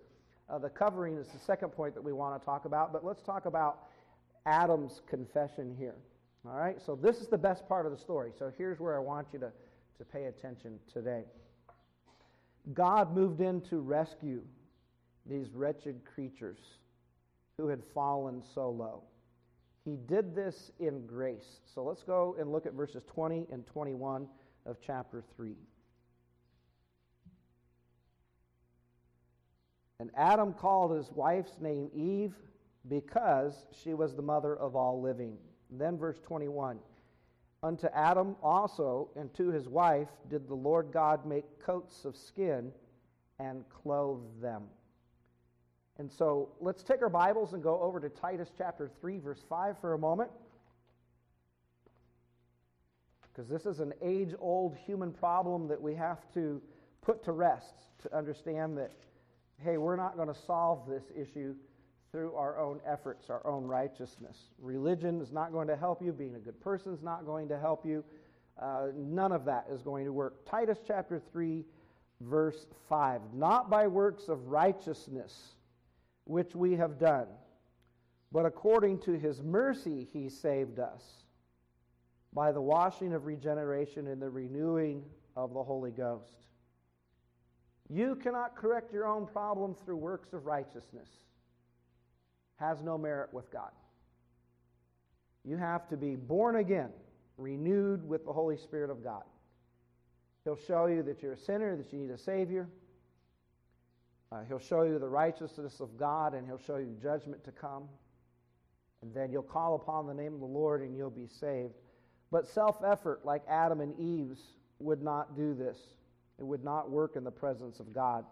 uh, 0.48 0.58
the 0.58 0.68
covering 0.68 1.16
is 1.16 1.28
the 1.28 1.38
second 1.38 1.70
point 1.70 1.94
that 1.94 2.02
we 2.02 2.12
want 2.12 2.40
to 2.40 2.44
talk 2.44 2.64
about. 2.64 2.92
But 2.92 3.04
let's 3.04 3.22
talk 3.22 3.46
about 3.46 3.84
Adam's 4.44 5.02
confession 5.08 5.74
here. 5.78 5.96
All 6.48 6.56
right, 6.56 6.80
so 6.84 6.94
this 6.94 7.20
is 7.20 7.28
the 7.28 7.38
best 7.38 7.68
part 7.68 7.86
of 7.86 7.92
the 7.92 7.98
story. 7.98 8.30
So 8.38 8.52
here's 8.56 8.78
where 8.78 8.96
I 8.96 9.00
want 9.00 9.28
you 9.32 9.38
to, 9.40 9.52
to 9.98 10.04
pay 10.04 10.24
attention 10.24 10.78
today. 10.92 11.24
God 12.72 13.14
moved 13.14 13.40
in 13.40 13.60
to 13.62 13.80
rescue 13.80 14.42
these 15.28 15.50
wretched 15.52 16.00
creatures 16.04 16.58
who 17.56 17.68
had 17.68 17.82
fallen 17.94 18.42
so 18.54 18.70
low. 18.70 19.02
He 19.84 19.96
did 20.08 20.34
this 20.34 20.72
in 20.78 21.06
grace. 21.06 21.60
So 21.72 21.82
let's 21.82 22.02
go 22.02 22.36
and 22.38 22.50
look 22.50 22.66
at 22.66 22.74
verses 22.74 23.02
20 23.12 23.46
and 23.52 23.66
21 23.66 24.26
of 24.66 24.76
chapter 24.84 25.22
3. 25.36 25.54
And 29.98 30.10
Adam 30.16 30.52
called 30.52 30.96
his 30.96 31.10
wife's 31.12 31.58
name 31.60 31.90
Eve 31.94 32.34
because 32.88 33.66
she 33.82 33.94
was 33.94 34.14
the 34.14 34.22
mother 34.22 34.54
of 34.56 34.76
all 34.76 35.00
living. 35.00 35.36
And 35.70 35.80
then 35.80 35.96
verse 35.96 36.20
21. 36.20 36.78
Unto 37.62 37.88
Adam 37.88 38.36
also 38.42 39.08
and 39.16 39.32
to 39.34 39.50
his 39.50 39.68
wife 39.68 40.08
did 40.28 40.46
the 40.46 40.54
Lord 40.54 40.88
God 40.92 41.26
make 41.26 41.44
coats 41.58 42.04
of 42.04 42.16
skin 42.16 42.70
and 43.38 43.64
clothe 43.70 44.22
them. 44.40 44.64
And 45.98 46.12
so 46.12 46.50
let's 46.60 46.82
take 46.82 47.00
our 47.00 47.08
Bibles 47.08 47.54
and 47.54 47.62
go 47.62 47.80
over 47.80 47.98
to 48.00 48.10
Titus 48.10 48.50
chapter 48.56 48.90
3, 49.00 49.18
verse 49.18 49.42
5 49.48 49.78
for 49.80 49.94
a 49.94 49.98
moment. 49.98 50.30
Because 53.22 53.48
this 53.48 53.66
is 53.66 53.80
an 53.80 53.92
age 54.02 54.34
old 54.38 54.76
human 54.76 55.12
problem 55.12 55.68
that 55.68 55.80
we 55.80 55.94
have 55.94 56.20
to 56.34 56.60
put 57.00 57.24
to 57.24 57.32
rest 57.32 57.74
to 58.02 58.14
understand 58.16 58.76
that, 58.76 58.92
hey, 59.62 59.78
we're 59.78 59.96
not 59.96 60.16
going 60.16 60.28
to 60.28 60.40
solve 60.46 60.88
this 60.88 61.04
issue 61.14 61.54
through 62.12 62.34
our 62.34 62.58
own 62.58 62.80
efforts, 62.86 63.30
our 63.30 63.46
own 63.46 63.64
righteousness. 63.64 64.36
Religion 64.60 65.20
is 65.20 65.32
not 65.32 65.52
going 65.52 65.68
to 65.68 65.76
help 65.76 66.02
you. 66.02 66.12
Being 66.12 66.36
a 66.36 66.38
good 66.38 66.60
person 66.60 66.94
is 66.94 67.02
not 67.02 67.26
going 67.26 67.48
to 67.48 67.58
help 67.58 67.84
you. 67.84 68.04
Uh, 68.60 68.88
none 68.94 69.32
of 69.32 69.44
that 69.44 69.66
is 69.70 69.82
going 69.82 70.04
to 70.04 70.12
work. 70.12 70.48
Titus 70.48 70.78
chapter 70.86 71.20
3, 71.32 71.64
verse 72.22 72.66
5. 72.88 73.20
Not 73.34 73.68
by 73.68 73.86
works 73.86 74.28
of 74.28 74.48
righteousness 74.48 75.56
which 76.24 76.54
we 76.54 76.74
have 76.76 76.98
done. 76.98 77.26
But 78.32 78.46
according 78.46 79.00
to 79.00 79.12
his 79.12 79.42
mercy, 79.42 80.08
he 80.12 80.28
saved 80.28 80.78
us 80.78 81.02
by 82.32 82.52
the 82.52 82.60
washing 82.60 83.14
of 83.14 83.26
regeneration 83.26 84.08
and 84.08 84.20
the 84.20 84.28
renewing 84.28 85.04
of 85.36 85.54
the 85.54 85.62
Holy 85.62 85.90
Ghost. 85.90 86.45
You 87.88 88.16
cannot 88.16 88.56
correct 88.56 88.92
your 88.92 89.06
own 89.06 89.26
problem 89.26 89.74
through 89.74 89.96
works 89.96 90.32
of 90.32 90.46
righteousness. 90.46 91.08
Has 92.56 92.82
no 92.82 92.98
merit 92.98 93.32
with 93.32 93.50
God. 93.52 93.70
You 95.44 95.56
have 95.56 95.88
to 95.88 95.96
be 95.96 96.16
born 96.16 96.56
again, 96.56 96.90
renewed 97.36 98.06
with 98.06 98.24
the 98.24 98.32
Holy 98.32 98.56
Spirit 98.56 98.90
of 98.90 99.04
God. 99.04 99.22
He'll 100.44 100.56
show 100.56 100.86
you 100.86 101.02
that 101.04 101.22
you're 101.22 101.34
a 101.34 101.38
sinner, 101.38 101.76
that 101.76 101.92
you 101.92 101.98
need 101.98 102.10
a 102.10 102.18
Savior. 102.18 102.68
Uh, 104.32 104.42
he'll 104.48 104.58
show 104.58 104.82
you 104.82 104.98
the 104.98 105.08
righteousness 105.08 105.80
of 105.80 105.96
God 105.96 106.34
and 106.34 106.46
he'll 106.46 106.58
show 106.58 106.76
you 106.76 106.96
judgment 107.00 107.44
to 107.44 107.52
come. 107.52 107.84
And 109.02 109.14
then 109.14 109.30
you'll 109.30 109.42
call 109.42 109.76
upon 109.76 110.06
the 110.06 110.14
name 110.14 110.34
of 110.34 110.40
the 110.40 110.46
Lord 110.46 110.82
and 110.82 110.96
you'll 110.96 111.10
be 111.10 111.28
saved. 111.28 111.74
But 112.32 112.48
self 112.48 112.82
effort, 112.84 113.24
like 113.24 113.42
Adam 113.48 113.80
and 113.80 113.98
Eve's, 113.98 114.40
would 114.78 115.02
not 115.02 115.36
do 115.36 115.54
this. 115.54 115.78
It 116.38 116.44
would 116.44 116.64
not 116.64 116.90
work 116.90 117.16
in 117.16 117.24
the 117.24 117.30
presence 117.30 117.80
of 117.80 117.92
God. 117.92 118.24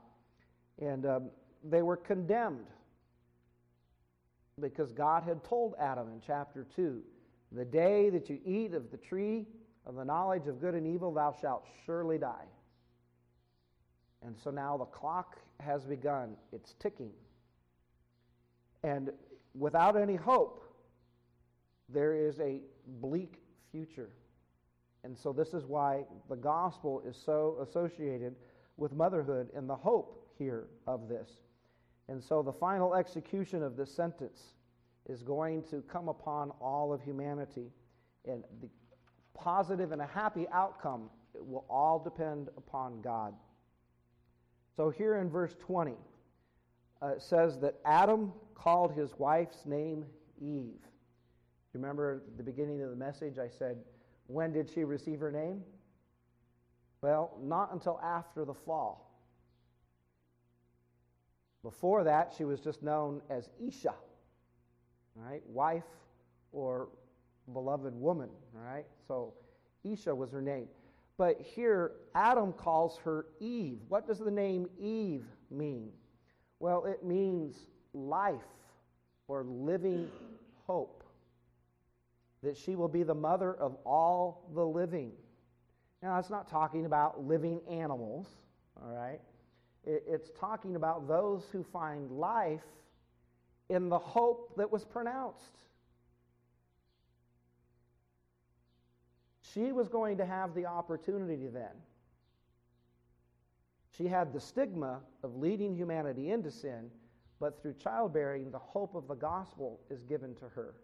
And 0.81 1.07
um, 1.07 1.31
they 1.63 1.83
were 1.83 1.97
condemned 1.97 2.67
because 4.61 4.93
God 4.93 5.23
had 5.23 5.43
told 5.45 5.75
Adam 5.81 6.09
in 6.09 6.21
chapter 6.25 6.67
2 6.77 7.03
The 7.53 7.65
day 7.65 8.11
that 8.11 8.29
you 8.29 8.39
eat 8.45 8.75
of 8.75 8.91
the 8.91 8.97
tree 8.97 9.47
of 9.87 9.97
the 9.97 10.05
knowledge 10.05 10.47
of 10.47 10.61
good 10.61 10.75
and 10.75 10.87
evil, 10.87 11.13
thou 11.13 11.35
shalt 11.41 11.65
surely 11.85 12.19
die. 12.19 12.47
And 14.25 14.37
so 14.43 14.51
now 14.51 14.77
the 14.77 14.87
clock 14.87 15.39
has 15.61 15.85
begun, 15.85 16.37
it's 16.53 16.75
ticking. 16.81 17.11
And 18.83 19.11
without 19.55 19.97
any 19.97 20.17
hope, 20.17 20.65
there 21.89 22.15
is 22.15 22.41
a 22.41 22.61
bleak 23.01 23.41
future. 23.71 24.11
And 25.05 25.17
so, 25.17 25.33
this 25.33 25.55
is 25.55 25.65
why 25.67 26.05
the 26.29 26.37
gospel 26.37 27.03
is 27.07 27.17
so 27.17 27.59
associated 27.63 28.35
with 28.77 28.93
motherhood 28.93 29.51
and 29.55 29.69
the 29.69 29.77
hope 29.77 30.27
here 30.39 30.65
of 30.87 31.09
this. 31.09 31.29
And 32.09 32.23
so, 32.23 32.43
the 32.43 32.53
final 32.53 32.95
execution 32.95 33.63
of 33.63 33.77
this 33.77 33.95
sentence 33.95 34.55
is 35.09 35.23
going 35.23 35.63
to 35.65 35.83
come 35.83 36.09
upon 36.09 36.51
all 36.61 36.93
of 36.93 37.03
humanity. 37.03 37.71
And 38.27 38.43
the 38.63 38.69
positive 39.35 39.93
and 39.93 40.01
a 40.01 40.07
happy 40.07 40.47
outcome 40.53 41.11
will 41.35 41.67
all 41.69 41.99
depend 41.99 42.49
upon 42.57 43.01
God. 43.03 43.35
So 44.77 44.91
here 44.91 45.17
in 45.17 45.29
verse 45.29 45.55
20, 45.61 45.93
uh, 47.03 47.07
it 47.09 47.23
says 47.23 47.59
that 47.61 47.77
Adam 47.85 48.33
called 48.55 48.93
his 48.93 49.11
wife's 49.19 49.67
name 49.67 50.05
Eve. 50.41 50.81
Remember 51.73 52.23
the 52.37 52.43
beginning 52.43 52.83
of 52.83 52.91
the 52.91 52.97
message, 52.97 53.39
I 53.39 53.49
said, 53.49 53.79
when 54.27 54.53
did 54.53 54.71
she 54.71 54.85
receive 54.85 55.21
her 55.21 55.31
name? 55.31 55.63
Well, 57.01 57.37
not 57.43 57.73
until 57.73 58.01
after 58.03 58.45
the 58.45 58.55
fall. 58.55 59.11
Before 61.63 62.05
that, 62.05 62.33
she 62.37 62.45
was 62.45 62.61
just 62.61 62.83
known 62.83 63.21
as 63.31 63.49
Isha, 63.61 63.95
right? 65.15 65.43
Wife 65.47 65.85
or 66.53 66.89
beloved 67.53 67.95
woman, 67.95 68.31
right? 68.53 68.87
So 69.07 69.35
Isha 69.85 70.15
was 70.15 70.31
her 70.31 70.43
name. 70.43 70.69
But 71.17 71.41
here, 71.41 71.93
Adam 72.15 72.53
calls 72.53 72.99
her 73.05 73.27
Eve. 73.39 73.79
What 73.89 74.07
does 74.07 74.19
the 74.19 74.31
name 74.31 74.67
Eve 74.81 75.25
mean? 75.51 75.91
Well, 76.59 76.87
it 76.87 77.05
means 77.05 77.55
life 77.93 78.41
or 79.29 79.45
living 79.45 80.09
hope. 80.67 81.04
That 82.45 82.57
she 82.57 82.77
will 82.77 82.89
be 82.89 83.03
the 83.03 83.15
mother 83.15 83.55
of 83.55 83.77
all 83.85 84.49
the 84.55 84.65
living. 84.65 85.13
Now, 86.03 86.19
it's 86.19 86.31
not 86.31 86.47
talking 86.47 86.85
about 86.85 87.27
living 87.27 87.61
animals, 87.69 88.29
all 88.81 88.95
right? 88.95 89.21
It's 89.85 90.31
talking 90.39 90.77
about 90.77 91.09
those 91.09 91.45
who 91.51 91.63
find 91.63 92.11
life 92.11 92.65
in 93.71 93.89
the 93.89 93.99
hope 93.99 94.55
that 94.57 94.71
was 94.71 94.85
pronounced. 94.85 95.59
She 99.55 99.73
was 99.73 99.89
going 99.89 100.19
to 100.19 100.27
have 100.27 100.55
the 100.55 100.67
opportunity 100.67 101.49
then. 101.49 101.73
She 103.97 104.07
had 104.07 104.33
the 104.33 104.41
stigma 104.41 105.01
of 105.23 105.37
leading 105.37 105.75
humanity 105.75 106.31
into 106.31 106.51
sin, 106.51 106.91
but 107.41 107.63
through 107.63 107.75
childbearing, 107.75 108.51
the 108.51 108.59
hope 108.59 108.95
of 108.95 109.09
the 109.09 109.15
gospel 109.15 109.81
is 109.89 110.03
given 110.03 110.35
to 110.37 110.49
her. 110.49 110.75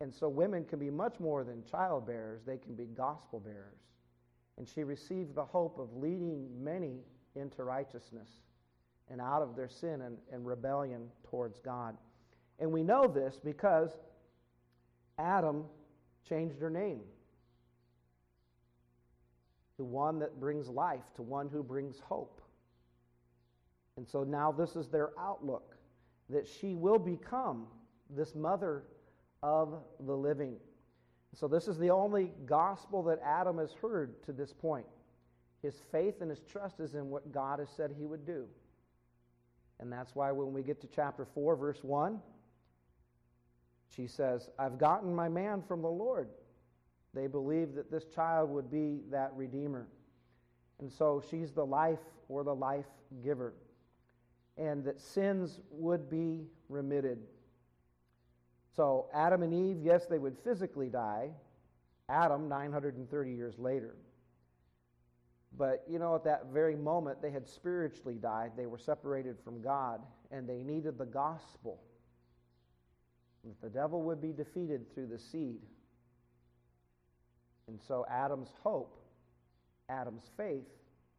And 0.00 0.14
so 0.14 0.28
women 0.28 0.64
can 0.64 0.78
be 0.78 0.90
much 0.90 1.20
more 1.20 1.44
than 1.44 1.62
child 1.64 2.06
bearers, 2.06 2.40
they 2.46 2.56
can 2.56 2.74
be 2.74 2.86
gospel 2.86 3.38
bearers. 3.38 3.78
And 4.56 4.68
she 4.68 4.82
received 4.82 5.34
the 5.34 5.44
hope 5.44 5.78
of 5.78 5.94
leading 5.94 6.48
many 6.62 7.00
into 7.34 7.64
righteousness 7.64 8.28
and 9.10 9.20
out 9.20 9.42
of 9.42 9.56
their 9.56 9.68
sin 9.68 10.02
and, 10.02 10.16
and 10.32 10.46
rebellion 10.46 11.08
towards 11.28 11.60
God. 11.60 11.96
And 12.58 12.70
we 12.70 12.82
know 12.82 13.06
this 13.06 13.38
because 13.42 13.90
Adam 15.18 15.64
changed 16.28 16.60
her 16.60 16.70
name 16.70 17.00
to 19.76 19.84
one 19.84 20.18
that 20.18 20.38
brings 20.38 20.68
life, 20.68 21.04
to 21.16 21.22
one 21.22 21.48
who 21.48 21.62
brings 21.62 22.00
hope. 22.00 22.42
And 23.96 24.06
so 24.06 24.24
now 24.24 24.52
this 24.52 24.76
is 24.76 24.88
their 24.88 25.10
outlook 25.18 25.76
that 26.28 26.46
she 26.46 26.74
will 26.74 26.98
become 26.98 27.66
this 28.10 28.34
mother 28.34 28.84
of 29.42 29.82
the 30.00 30.16
living. 30.16 30.56
So, 31.34 31.46
this 31.48 31.68
is 31.68 31.78
the 31.78 31.90
only 31.90 32.32
gospel 32.44 33.02
that 33.04 33.20
Adam 33.24 33.58
has 33.58 33.72
heard 33.72 34.22
to 34.24 34.32
this 34.32 34.52
point. 34.52 34.86
His 35.62 35.74
faith 35.92 36.20
and 36.20 36.30
his 36.30 36.40
trust 36.40 36.80
is 36.80 36.94
in 36.94 37.10
what 37.10 37.32
God 37.32 37.58
has 37.58 37.68
said 37.70 37.94
he 37.96 38.06
would 38.06 38.26
do. 38.26 38.46
And 39.78 39.92
that's 39.92 40.14
why 40.14 40.32
when 40.32 40.52
we 40.52 40.62
get 40.62 40.80
to 40.82 40.86
chapter 40.86 41.24
4, 41.24 41.56
verse 41.56 41.82
1, 41.82 42.20
she 43.94 44.06
says, 44.06 44.50
I've 44.58 44.78
gotten 44.78 45.14
my 45.14 45.28
man 45.28 45.62
from 45.66 45.82
the 45.82 45.88
Lord. 45.88 46.28
They 47.14 47.26
believe 47.26 47.74
that 47.74 47.90
this 47.90 48.04
child 48.04 48.50
would 48.50 48.70
be 48.70 49.00
that 49.10 49.32
Redeemer. 49.34 49.88
And 50.80 50.90
so 50.90 51.22
she's 51.30 51.52
the 51.52 51.64
life 51.64 51.98
or 52.28 52.44
the 52.44 52.54
life 52.54 52.86
giver. 53.22 53.54
And 54.56 54.84
that 54.84 55.00
sins 55.00 55.60
would 55.70 56.08
be 56.08 56.46
remitted. 56.68 57.18
So 58.76 59.06
Adam 59.12 59.42
and 59.42 59.52
Eve, 59.52 59.78
yes, 59.82 60.06
they 60.06 60.18
would 60.18 60.36
physically 60.44 60.88
die. 60.88 61.30
Adam, 62.08 62.48
930 62.48 63.32
years 63.32 63.58
later. 63.58 63.94
But, 65.56 65.84
you 65.88 65.98
know, 65.98 66.14
at 66.14 66.24
that 66.24 66.46
very 66.52 66.76
moment, 66.76 67.20
they 67.20 67.30
had 67.30 67.48
spiritually 67.48 68.18
died. 68.20 68.52
They 68.56 68.66
were 68.66 68.78
separated 68.78 69.36
from 69.44 69.60
God, 69.60 70.00
and 70.30 70.48
they 70.48 70.62
needed 70.62 70.96
the 70.98 71.06
gospel. 71.06 71.80
That 73.44 73.60
the 73.60 73.68
devil 73.68 74.02
would 74.02 74.20
be 74.20 74.32
defeated 74.32 74.92
through 74.94 75.08
the 75.08 75.18
seed. 75.18 75.60
And 77.68 77.80
so 77.80 78.04
Adam's 78.10 78.52
hope, 78.62 79.00
Adam's 79.88 80.30
faith, 80.36 80.66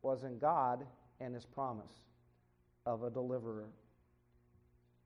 was 0.01 0.23
in 0.23 0.37
God 0.37 0.85
and 1.19 1.33
his 1.33 1.45
promise 1.45 1.93
of 2.85 3.03
a 3.03 3.09
deliverer. 3.09 3.69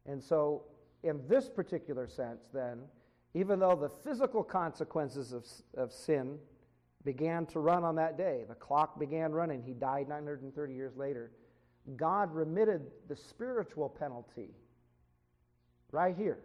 And 0.05 0.23
so, 0.23 0.63
in 1.03 1.21
this 1.27 1.49
particular 1.49 2.07
sense, 2.07 2.45
then, 2.53 2.79
even 3.33 3.59
though 3.59 3.75
the 3.75 3.89
physical 3.89 4.43
consequences 4.43 5.33
of, 5.33 5.45
of 5.75 5.91
sin 5.91 6.39
began 7.05 7.45
to 7.45 7.59
run 7.59 7.83
on 7.83 7.95
that 7.95 8.17
day. 8.17 8.43
The 8.49 8.55
clock 8.55 8.99
began 8.99 9.31
running. 9.31 9.61
He 9.61 9.73
died 9.73 10.09
930 10.09 10.73
years 10.73 10.97
later. 10.97 11.31
God 11.95 12.33
remitted 12.33 12.87
the 13.07 13.15
spiritual 13.15 13.87
penalty 13.87 14.49
right 15.91 16.17
here 16.17 16.39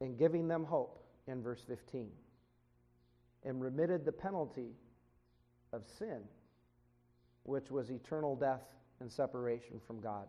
in 0.00 0.16
giving 0.16 0.46
them 0.46 0.64
hope 0.64 1.04
in 1.26 1.42
verse 1.42 1.62
15 1.66 2.08
and 3.44 3.60
remitted 3.60 4.04
the 4.04 4.12
penalty 4.12 4.70
of 5.72 5.82
sin, 5.98 6.20
which 7.42 7.70
was 7.70 7.90
eternal 7.90 8.36
death 8.36 8.62
and 9.00 9.10
separation 9.10 9.80
from 9.84 10.00
God, 10.00 10.28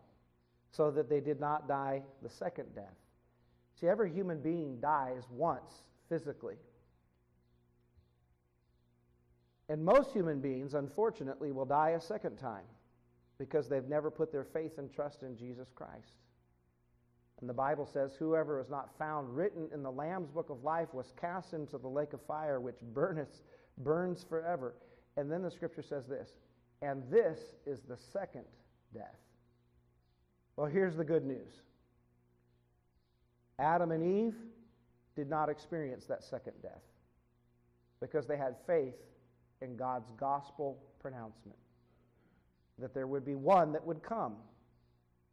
so 0.76 0.92
that 0.92 1.10
they 1.10 1.20
did 1.20 1.40
not 1.40 1.68
die 1.68 2.02
the 2.22 2.30
second 2.30 2.74
death. 2.76 2.98
See, 3.80 3.88
every 3.88 4.12
human 4.12 4.42
being 4.42 4.80
dies 4.80 5.24
once 5.30 5.84
physically. 6.10 6.56
And 9.70 9.84
most 9.84 10.12
human 10.12 10.40
beings, 10.40 10.74
unfortunately, 10.74 11.52
will 11.52 11.66
die 11.66 11.92
a 11.92 12.02
second 12.02 12.38
time 12.38 12.66
because 13.38 13.68
they've 13.68 13.88
never 13.88 14.12
put 14.12 14.32
their 14.32 14.44
faith 14.44 14.78
and 14.78 14.92
trust 14.92 15.24
in 15.24 15.36
Jesus 15.36 15.70
Christ. 15.74 16.14
And 17.42 17.50
the 17.50 17.54
Bible 17.54 17.86
says, 17.86 18.16
Whoever 18.18 18.62
is 18.62 18.70
not 18.70 18.98
found 18.98 19.36
written 19.36 19.68
in 19.74 19.84
the 19.84 19.92
Lamb's 19.92 20.30
book 20.30 20.50
of 20.50 20.64
life 20.64 20.94
was 20.94 21.14
cast 21.20 21.54
into 21.54 21.78
the 21.78 21.88
lake 21.88 22.14
of 22.14 22.22
fire, 22.22 22.60
which 22.60 22.78
burneth, 22.94 23.42
burns 23.80 24.24
forever. 24.28 24.76
And 25.18 25.30
then 25.32 25.42
the 25.42 25.52
scripture 25.52 25.82
says 25.82 26.06
this, 26.06 26.30
and 26.82 27.04
this 27.10 27.40
is 27.66 27.82
the 27.82 27.98
second 27.98 28.46
death. 28.94 29.20
Well, 30.56 30.68
here's 30.68 30.96
the 30.96 31.04
good 31.04 31.26
news 31.26 31.62
Adam 33.60 33.92
and 33.92 34.04
Eve 34.04 34.36
did 35.16 35.30
not 35.30 35.50
experience 35.50 36.06
that 36.06 36.24
second 36.24 36.54
death 36.62 36.84
because 38.00 38.28
they 38.28 38.38
had 38.38 38.56
faith 38.68 38.96
in 39.62 39.76
God's 39.76 40.12
gospel 40.18 40.78
pronouncement 41.00 41.58
that 42.78 42.94
there 42.94 43.08
would 43.08 43.26
be 43.26 43.36
one 43.36 43.72
that 43.72 43.86
would 43.86 44.04
come 44.04 44.36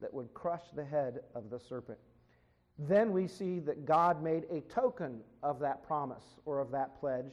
that 0.00 0.12
would 0.12 0.32
crush 0.34 0.62
the 0.74 0.84
head 0.84 1.20
of 1.34 1.50
the 1.50 1.58
serpent. 1.58 1.98
Then 2.78 3.12
we 3.12 3.28
see 3.28 3.60
that 3.60 3.84
God 3.84 4.22
made 4.22 4.44
a 4.50 4.60
token 4.62 5.20
of 5.42 5.60
that 5.60 5.86
promise 5.86 6.24
or 6.44 6.60
of 6.60 6.70
that 6.72 6.98
pledge 6.98 7.32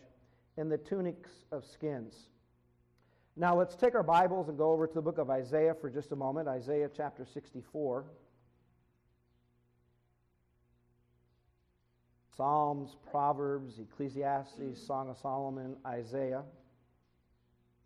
in 0.58 0.70
the 0.70 0.78
tunics 0.78 1.32
of 1.52 1.66
skins. 1.66 2.30
Now 3.40 3.56
let's 3.56 3.74
take 3.74 3.96
our 3.96 4.04
Bibles 4.04 4.50
and 4.50 4.58
go 4.58 4.70
over 4.72 4.86
to 4.86 4.94
the 4.94 5.02
book 5.02 5.18
of 5.18 5.30
Isaiah 5.30 5.74
for 5.74 5.90
just 5.90 6.12
a 6.12 6.16
moment, 6.16 6.50
Isaiah 6.50 6.90
chapter 6.94 7.26
64. 7.26 8.04
Psalms, 12.36 12.98
Proverbs, 13.10 13.80
Ecclesiastes, 13.80 14.86
Song 14.86 15.10
of 15.10 15.18
Solomon, 15.20 15.78
Isaiah. 15.88 16.44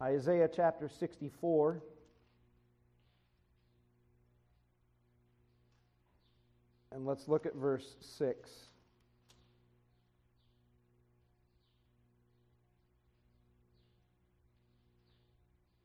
Isaiah 0.01 0.49
chapter 0.51 0.89
64. 0.89 1.83
And 6.91 7.05
let's 7.05 7.27
look 7.27 7.45
at 7.45 7.53
verse 7.53 7.95
6. 8.17 8.49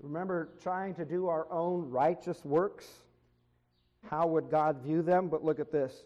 Remember 0.01 0.51
trying 0.63 0.95
to 0.95 1.05
do 1.05 1.29
our 1.29 1.51
own 1.51 1.91
righteous 1.91 2.45
works? 2.45 2.87
How 4.09 4.27
would 4.27 4.51
God 4.51 4.83
view 4.83 5.03
them? 5.03 5.29
But 5.29 5.45
look 5.45 5.59
at 5.59 5.73
this. 5.73 6.05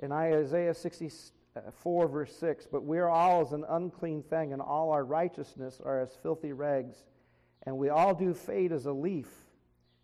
In 0.00 0.10
Isaiah 0.12 0.74
64, 0.74 2.08
verse 2.08 2.34
6 2.36 2.66
But 2.70 2.84
we 2.84 2.98
are 2.98 3.08
all 3.08 3.42
as 3.42 3.52
an 3.52 3.64
unclean 3.68 4.22
thing, 4.22 4.52
and 4.52 4.60
all 4.60 4.90
our 4.90 5.04
righteousness 5.04 5.80
are 5.84 6.00
as 6.00 6.10
filthy 6.22 6.52
rags 6.52 7.04
and 7.64 7.76
we 7.76 7.88
all 7.90 8.14
do 8.14 8.32
fade 8.34 8.72
as 8.72 8.86
a 8.86 8.92
leaf, 8.92 9.28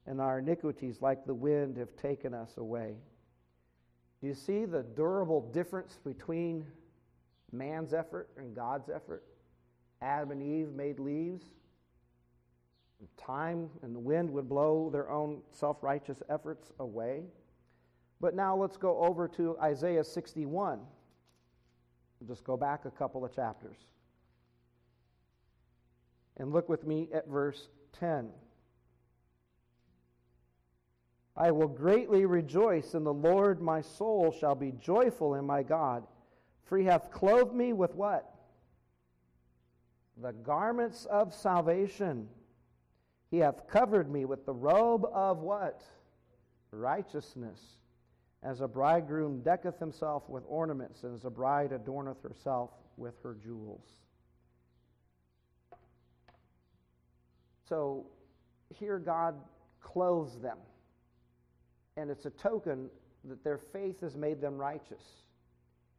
and 0.07 0.21
our 0.21 0.39
iniquities, 0.39 1.01
like 1.01 1.25
the 1.25 1.35
wind, 1.35 1.77
have 1.79 1.97
taken 1.97 2.35
us 2.35 2.57
away. 2.57 2.97
Do 4.21 4.27
you 4.27 4.35
see 4.35 4.65
the 4.65 4.83
durable 4.83 5.51
difference 5.53 5.99
between 6.05 6.67
man's 7.53 7.93
effort 7.93 8.29
and 8.37 8.55
God's 8.55 8.89
effort? 8.89 9.25
Adam 10.03 10.31
and 10.33 10.43
Eve 10.43 10.73
made 10.73 10.99
leaves. 10.99 11.45
Time 13.17 13.69
and 13.83 13.95
the 13.95 14.01
wind 14.01 14.31
would 14.31 14.49
blow 14.49 14.89
their 14.91 15.11
own 15.11 15.43
self 15.53 15.83
righteous 15.83 16.23
efforts 16.31 16.71
away. 16.79 17.25
But 18.21 18.35
now 18.35 18.57
let's 18.57 18.77
go 18.77 18.99
over 19.01 19.29
to 19.29 19.59
Isaiah 19.61 20.05
61. 20.05 20.81
We'll 22.21 22.29
just 22.29 22.45
go 22.45 22.57
back 22.57 22.85
a 22.85 22.91
couple 22.91 23.25
of 23.25 23.35
chapters. 23.35 23.77
And 26.39 26.53
look 26.53 26.69
with 26.69 26.87
me 26.87 27.09
at 27.13 27.29
verse 27.29 27.69
10. 27.99 28.31
I 31.37 31.51
will 31.51 31.69
greatly 31.69 32.25
rejoice 32.25 32.95
in 32.95 33.05
the 33.05 33.13
Lord, 33.13 33.61
my 33.61 33.83
soul 33.83 34.33
shall 34.39 34.55
be 34.55 34.73
joyful 34.73 35.35
in 35.35 35.45
my 35.45 35.63
God. 35.63 36.07
For 36.65 36.79
he 36.79 36.85
hath 36.85 37.11
clothed 37.11 37.55
me 37.55 37.73
with 37.73 37.95
what? 37.95 38.35
The 40.23 40.33
garments 40.33 41.05
of 41.07 41.35
salvation. 41.35 42.29
He 43.31 43.39
hath 43.39 43.67
covered 43.69 44.11
me 44.11 44.25
with 44.25 44.47
the 44.47 44.55
robe 44.55 45.07
of 45.13 45.39
what? 45.39 45.83
Righteousness. 46.71 47.61
As 48.43 48.61
a 48.61 48.69
bridegroom 48.69 49.41
decketh 49.41 49.79
himself 49.79 50.29
with 50.29 50.45
ornaments, 50.47 51.03
and 51.03 51.15
as 51.15 51.25
a 51.25 51.31
bride 51.31 51.73
adorneth 51.73 52.23
herself 52.23 52.71
with 52.97 53.15
her 53.23 53.37
jewels. 53.43 53.85
So 57.69 58.07
here 58.79 58.99
God 58.99 59.35
clothes 59.81 60.41
them. 60.41 60.59
And 61.97 62.11
it's 62.11 62.27
a 62.27 62.31
token 62.31 62.89
that 63.25 63.43
their 63.43 63.59
faith 63.59 64.01
has 64.03 64.17
made 64.17 64.41
them 64.41 64.57
righteous. 64.57 65.03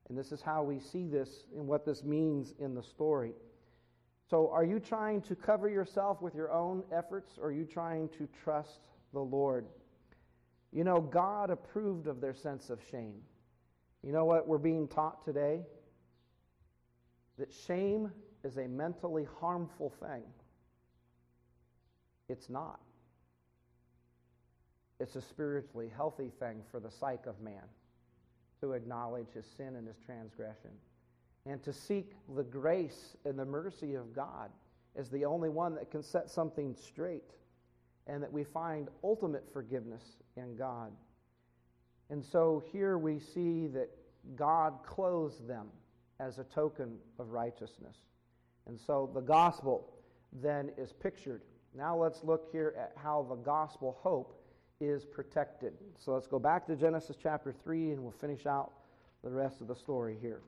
And 0.07 0.17
this 0.17 0.31
is 0.31 0.41
how 0.41 0.63
we 0.63 0.79
see 0.79 1.07
this 1.07 1.43
and 1.57 1.67
what 1.67 1.85
this 1.85 2.03
means 2.03 2.53
in 2.59 2.73
the 2.73 2.83
story. 2.83 3.33
So, 4.29 4.49
are 4.51 4.65
you 4.65 4.79
trying 4.79 5.21
to 5.21 5.35
cover 5.35 5.69
yourself 5.69 6.21
with 6.21 6.35
your 6.35 6.51
own 6.51 6.83
efforts, 6.91 7.37
or 7.39 7.47
are 7.47 7.51
you 7.51 7.63
trying 7.65 8.09
to 8.17 8.27
trust 8.43 8.79
the 9.13 9.21
Lord? 9.21 9.65
You 10.73 10.83
know, 10.83 10.99
God 10.99 11.49
approved 11.49 12.07
of 12.07 12.19
their 12.19 12.33
sense 12.33 12.69
of 12.69 12.79
shame. 12.91 13.21
You 14.03 14.11
know 14.11 14.25
what 14.25 14.47
we're 14.47 14.57
being 14.57 14.87
taught 14.87 15.23
today? 15.23 15.61
That 17.39 17.53
shame 17.53 18.11
is 18.43 18.57
a 18.57 18.67
mentally 18.67 19.27
harmful 19.39 19.93
thing. 20.01 20.23
It's 22.27 22.49
not. 22.49 22.81
It's 24.99 25.15
a 25.15 25.21
spiritually 25.21 25.89
healthy 25.95 26.31
thing 26.39 26.63
for 26.69 26.79
the 26.79 26.91
psyche 26.91 27.29
of 27.29 27.39
man 27.39 27.63
to 28.61 28.73
acknowledge 28.73 29.27
his 29.33 29.45
sin 29.55 29.75
and 29.75 29.87
his 29.87 29.97
transgression 30.05 30.71
and 31.47 31.63
to 31.63 31.71
seek 31.71 32.11
the 32.35 32.43
grace 32.43 33.15
and 33.25 33.37
the 33.39 33.45
mercy 33.45 33.95
of 33.95 34.13
God 34.13 34.49
as 34.95 35.09
the 35.09 35.25
only 35.25 35.49
one 35.49 35.75
that 35.75 35.91
can 35.91 36.03
set 36.03 36.29
something 36.29 36.75
straight 36.75 37.31
and 38.07 38.21
that 38.23 38.31
we 38.31 38.43
find 38.43 38.89
ultimate 39.03 39.45
forgiveness 39.51 40.03
in 40.35 40.55
God. 40.55 40.91
And 42.09 42.23
so 42.23 42.63
here 42.71 42.97
we 42.97 43.19
see 43.19 43.67
that 43.67 43.89
God 44.35 44.73
clothes 44.85 45.39
them 45.47 45.67
as 46.19 46.39
a 46.39 46.43
token 46.43 46.97
of 47.19 47.31
righteousness. 47.31 47.97
And 48.65 48.79
so 48.79 49.09
the 49.13 49.21
gospel 49.21 49.93
then 50.41 50.71
is 50.77 50.91
pictured. 50.91 51.41
Now 51.75 51.95
let's 51.95 52.23
look 52.23 52.47
here 52.51 52.73
at 52.77 52.93
how 52.95 53.25
the 53.29 53.35
gospel 53.35 53.97
hope 54.01 54.41
is 54.79 55.05
protected. 55.05 55.73
So 55.97 56.13
let's 56.13 56.27
go 56.27 56.39
back 56.39 56.65
to 56.67 56.75
Genesis 56.75 57.17
chapter 57.21 57.53
3 57.63 57.91
and 57.91 58.01
we'll 58.01 58.11
finish 58.11 58.45
out 58.45 58.71
the 59.23 59.31
rest 59.31 59.61
of 59.61 59.67
the 59.67 59.75
story 59.75 60.17
here. 60.21 60.41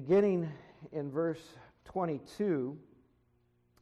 Beginning 0.00 0.48
in 0.92 1.10
verse 1.10 1.42
22. 1.86 2.78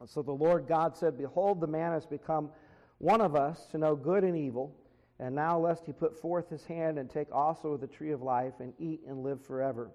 So 0.07 0.23
the 0.23 0.33
Lord 0.33 0.67
God 0.67 0.97
said, 0.97 1.19
Behold, 1.19 1.61
the 1.61 1.67
man 1.67 1.93
has 1.93 2.07
become 2.07 2.49
one 2.97 3.21
of 3.21 3.37
us 3.37 3.67
to 3.73 3.77
know 3.77 3.95
good 3.95 4.25
and 4.25 4.35
evil. 4.35 4.75
And 5.19 5.35
now, 5.35 5.59
lest 5.59 5.85
he 5.85 5.93
put 5.93 6.19
forth 6.19 6.49
his 6.49 6.65
hand 6.65 6.99
and 6.99 7.11
take 7.11 7.29
also 7.31 7.73
of 7.73 7.83
the 7.83 7.87
tree 7.87 8.13
of 8.13 8.23
life 8.23 8.55
and 8.61 8.73
eat 8.79 9.03
and 9.07 9.23
live 9.23 9.45
forever. 9.45 9.91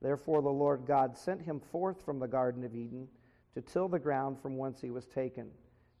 Therefore, 0.00 0.40
the 0.40 0.48
Lord 0.48 0.86
God 0.86 1.14
sent 1.14 1.42
him 1.42 1.60
forth 1.60 2.02
from 2.06 2.18
the 2.18 2.26
Garden 2.26 2.64
of 2.64 2.74
Eden 2.74 3.06
to 3.52 3.60
till 3.60 3.88
the 3.88 3.98
ground 3.98 4.40
from 4.40 4.56
whence 4.56 4.80
he 4.80 4.90
was 4.90 5.04
taken. 5.04 5.50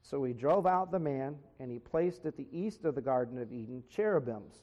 So 0.00 0.24
he 0.24 0.32
drove 0.32 0.66
out 0.66 0.90
the 0.90 0.98
man, 0.98 1.36
and 1.58 1.70
he 1.70 1.78
placed 1.78 2.24
at 2.24 2.38
the 2.38 2.48
east 2.50 2.86
of 2.86 2.94
the 2.94 3.02
Garden 3.02 3.36
of 3.36 3.52
Eden 3.52 3.82
cherubims 3.90 4.62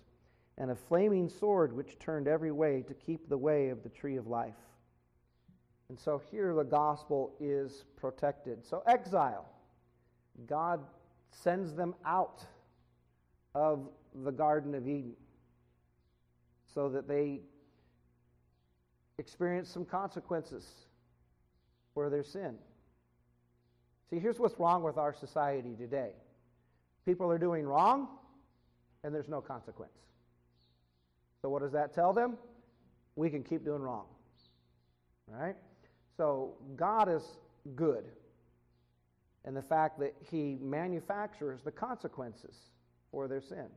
and 0.58 0.72
a 0.72 0.76
flaming 0.76 1.30
sword 1.30 1.72
which 1.72 2.00
turned 2.00 2.28
every 2.28 2.52
way 2.52 2.84
to 2.88 2.96
keep 2.96 3.30
the 3.30 3.38
way 3.38 3.70
of 3.70 3.84
the 3.84 3.90
tree 3.90 4.18
of 4.18 4.26
life. 4.26 4.56
And 5.90 6.00
so 6.00 6.22
here 6.32 6.54
the 6.54 6.64
gospel 6.64 7.34
is 7.40 7.86
protected. 7.96 8.66
So, 8.66 8.84
exile. 8.88 9.46
God 10.46 10.82
sends 11.32 11.74
them 11.74 11.96
out 12.06 12.44
of 13.56 13.90
the 14.24 14.32
Garden 14.32 14.76
of 14.76 14.88
Eden 14.88 15.16
so 16.74 16.90
that 16.90 17.08
they 17.08 17.40
experience 19.18 19.70
some 19.70 19.86
consequences 19.86 20.66
for 21.94 22.10
their 22.10 22.24
sin. 22.24 22.56
See, 24.10 24.20
here's 24.20 24.40
what's 24.40 24.60
wrong 24.60 24.84
with 24.84 24.98
our 24.98 25.14
society 25.14 25.76
today 25.78 26.12
people 27.06 27.32
are 27.32 27.38
doing 27.38 27.66
wrong, 27.66 28.10
and 29.04 29.16
there's 29.16 29.30
no 29.30 29.40
consequence. 29.40 29.94
So, 31.42 31.50
what 31.50 31.62
does 31.62 31.72
that 31.72 31.94
tell 31.94 32.12
them? 32.12 32.38
We 33.16 33.30
can 33.30 33.44
keep 33.44 33.64
doing 33.64 33.82
wrong. 33.82 34.06
Right? 35.28 35.56
So 36.18 36.56
God 36.76 37.08
is 37.08 37.24
good. 37.76 38.06
And 39.46 39.56
the 39.56 39.62
fact 39.62 40.00
that 40.00 40.14
he 40.30 40.58
manufactures 40.62 41.62
the 41.64 41.72
consequences 41.72 42.56
for 43.12 43.28
their 43.28 43.40
sin. 43.40 43.68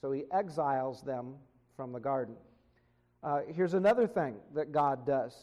So 0.00 0.12
he 0.12 0.24
exiles 0.32 1.00
them 1.00 1.36
from 1.76 1.92
the 1.92 2.00
garden. 2.00 2.34
Uh, 3.22 3.40
here's 3.48 3.72
another 3.72 4.06
thing 4.06 4.34
that 4.54 4.70
God 4.70 5.06
does. 5.06 5.34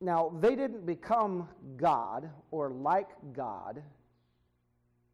Now, 0.00 0.32
they 0.40 0.56
didn't 0.56 0.86
become 0.86 1.48
God 1.76 2.30
or 2.50 2.70
like 2.70 3.08
God 3.34 3.82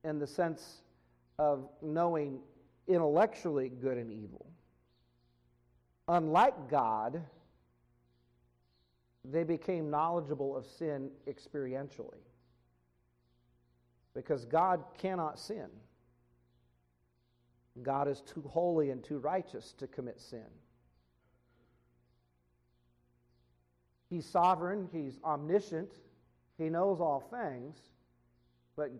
in 0.04 0.18
the 0.18 0.26
sense 0.26 0.82
of 1.38 1.68
knowing 1.80 2.38
intellectually 2.86 3.68
good 3.68 3.98
and 3.98 4.12
evil. 4.12 4.46
Unlike 6.08 6.68
God, 6.70 7.22
they 9.24 9.44
became 9.44 9.90
knowledgeable 9.90 10.56
of 10.56 10.66
sin 10.66 11.10
experientially. 11.28 12.20
Because 14.14 14.44
God 14.44 14.82
cannot 14.98 15.38
sin. 15.38 15.68
God 17.82 18.08
is 18.08 18.20
too 18.20 18.42
holy 18.48 18.90
and 18.90 19.02
too 19.02 19.18
righteous 19.18 19.72
to 19.78 19.86
commit 19.86 20.20
sin. 20.20 20.44
He's 24.10 24.26
sovereign, 24.26 24.88
He's 24.92 25.18
omniscient, 25.24 25.90
He 26.58 26.68
knows 26.68 27.00
all 27.00 27.20
things, 27.20 27.78
but 28.76 28.90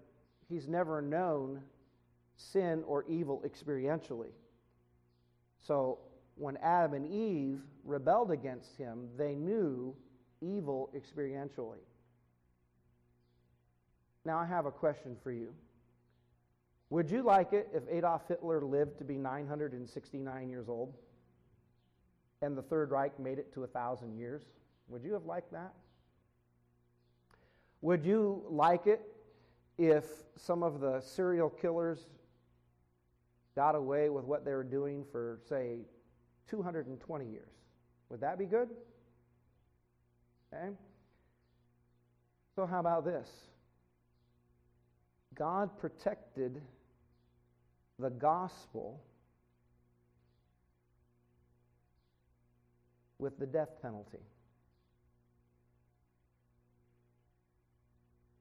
He's 0.49 0.69
never 0.69 1.03
known 1.03 1.61
sin 2.37 2.83
or 2.87 3.05
evil 3.07 3.45
experientially. 3.47 4.31
So 5.61 5.99
when 6.37 6.57
Adam 6.59 6.95
and 6.95 7.07
Eve 7.07 7.61
rebelled 7.85 8.31
against 8.31 8.75
Him, 8.77 9.09
they 9.19 9.35
knew 9.35 9.95
evil 10.43 10.91
experientially. 10.95 11.79
Now, 14.25 14.39
I 14.39 14.47
have 14.47 14.67
a 14.67 14.71
question 14.71 15.17
for 15.23 15.33
you. 15.33 15.55
Would 16.91 17.11
you 17.11 17.23
like 17.23 17.53
it 17.53 17.69
if 17.73 17.83
Adolf 17.91 18.29
Hitler 18.29 18.61
lived 18.61 18.99
to 18.99 19.05
be 19.05 19.17
969 19.17 20.51
years 20.51 20.69
old 20.69 20.95
and 22.43 22.57
the 22.57 22.63
Third 22.63 22.91
Reich 22.91 23.19
made 23.19 23.39
it 23.39 23.53
to 23.55 23.61
a 23.61 23.67
1,000 23.67 24.17
years? 24.17 24.43
Would 24.89 25.03
you 25.03 25.15
have 25.15 25.25
liked 25.25 25.53
that? 25.53 25.73
Would 27.81 28.05
you 28.05 28.45
like 28.49 28.87
it 28.87 29.01
if 29.79 30.05
some 30.37 30.63
of 30.63 30.81
the 30.81 31.01
serial 31.01 31.49
killers 31.49 32.07
got 33.57 33.75
away 33.75 34.09
with 34.09 34.25
what 34.25 34.45
they 34.45 34.53
were 34.53 34.63
doing 34.63 35.05
for, 35.11 35.41
say, 35.49 35.79
220 36.49 37.27
years? 37.27 37.49
Would 38.11 38.21
that 38.21 38.39
be 38.39 38.45
good? 38.45 38.69
Okay? 40.53 40.71
So, 42.55 42.67
how 42.67 42.81
about 42.81 43.05
this? 43.05 43.29
God 45.35 45.71
protected 45.79 46.61
the 47.99 48.11
gospel 48.11 49.03
with 53.19 53.39
the 53.39 53.47
death 53.47 53.71
penalty. 53.81 54.19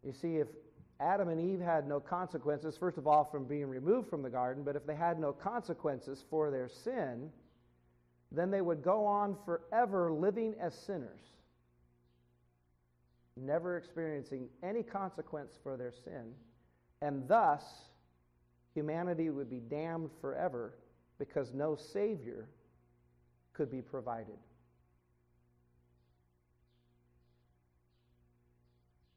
You 0.03 0.11
see, 0.11 0.37
if 0.37 0.47
Adam 0.99 1.29
and 1.29 1.39
Eve 1.39 1.61
had 1.61 1.87
no 1.87 1.99
consequences, 1.99 2.75
first 2.77 2.97
of 2.97 3.07
all, 3.07 3.23
from 3.23 3.45
being 3.45 3.67
removed 3.67 4.09
from 4.09 4.23
the 4.23 4.29
garden, 4.29 4.63
but 4.63 4.75
if 4.75 4.85
they 4.85 4.95
had 4.95 5.19
no 5.19 5.31
consequences 5.31 6.25
for 6.29 6.51
their 6.51 6.67
sin, 6.67 7.29
then 8.31 8.49
they 8.51 8.61
would 8.61 8.83
go 8.83 9.05
on 9.05 9.37
forever 9.45 10.11
living 10.11 10.55
as 10.59 10.73
sinners 10.73 11.21
never 13.37 13.77
experiencing 13.77 14.47
any 14.63 14.83
consequence 14.83 15.57
for 15.61 15.77
their 15.77 15.91
sin, 15.91 16.33
and 17.01 17.27
thus 17.27 17.63
humanity 18.73 19.29
would 19.29 19.49
be 19.49 19.59
damned 19.59 20.09
forever 20.19 20.75
because 21.17 21.53
no 21.53 21.75
Savior 21.75 22.47
could 23.53 23.69
be 23.69 23.81
provided. 23.81 24.37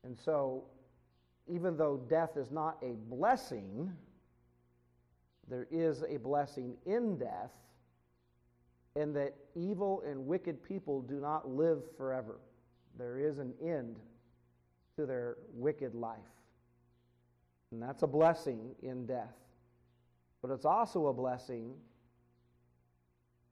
And 0.05 0.19
so, 0.19 0.65
even 1.47 1.77
though 1.77 1.97
death 2.09 2.37
is 2.37 2.51
not 2.51 2.77
a 2.83 2.95
blessing, 3.09 3.91
there 5.49 5.67
is 5.71 6.05
a 6.09 6.19
blessing 6.19 6.75
in 6.85 7.17
death 7.17 7.53
and 8.97 9.15
that 9.17 9.35
evil 9.55 10.03
and 10.07 10.27
wicked 10.27 10.63
people 10.63 11.01
do 11.03 11.15
not 11.21 11.49
live 11.49 11.83
forever. 11.97 12.39
There 12.99 13.19
is 13.19 13.39
an 13.39 13.55
end 13.63 13.97
to 14.97 15.07
their 15.07 15.37
wicked 15.53 15.95
life. 15.95 16.19
And 17.73 17.83
that's 17.83 18.03
a 18.03 18.07
blessing 18.07 18.75
in 18.83 19.07
death. 19.07 19.35
But 20.43 20.51
it's 20.51 20.65
also 20.65 21.07
a 21.09 21.13
blessing 21.13 21.75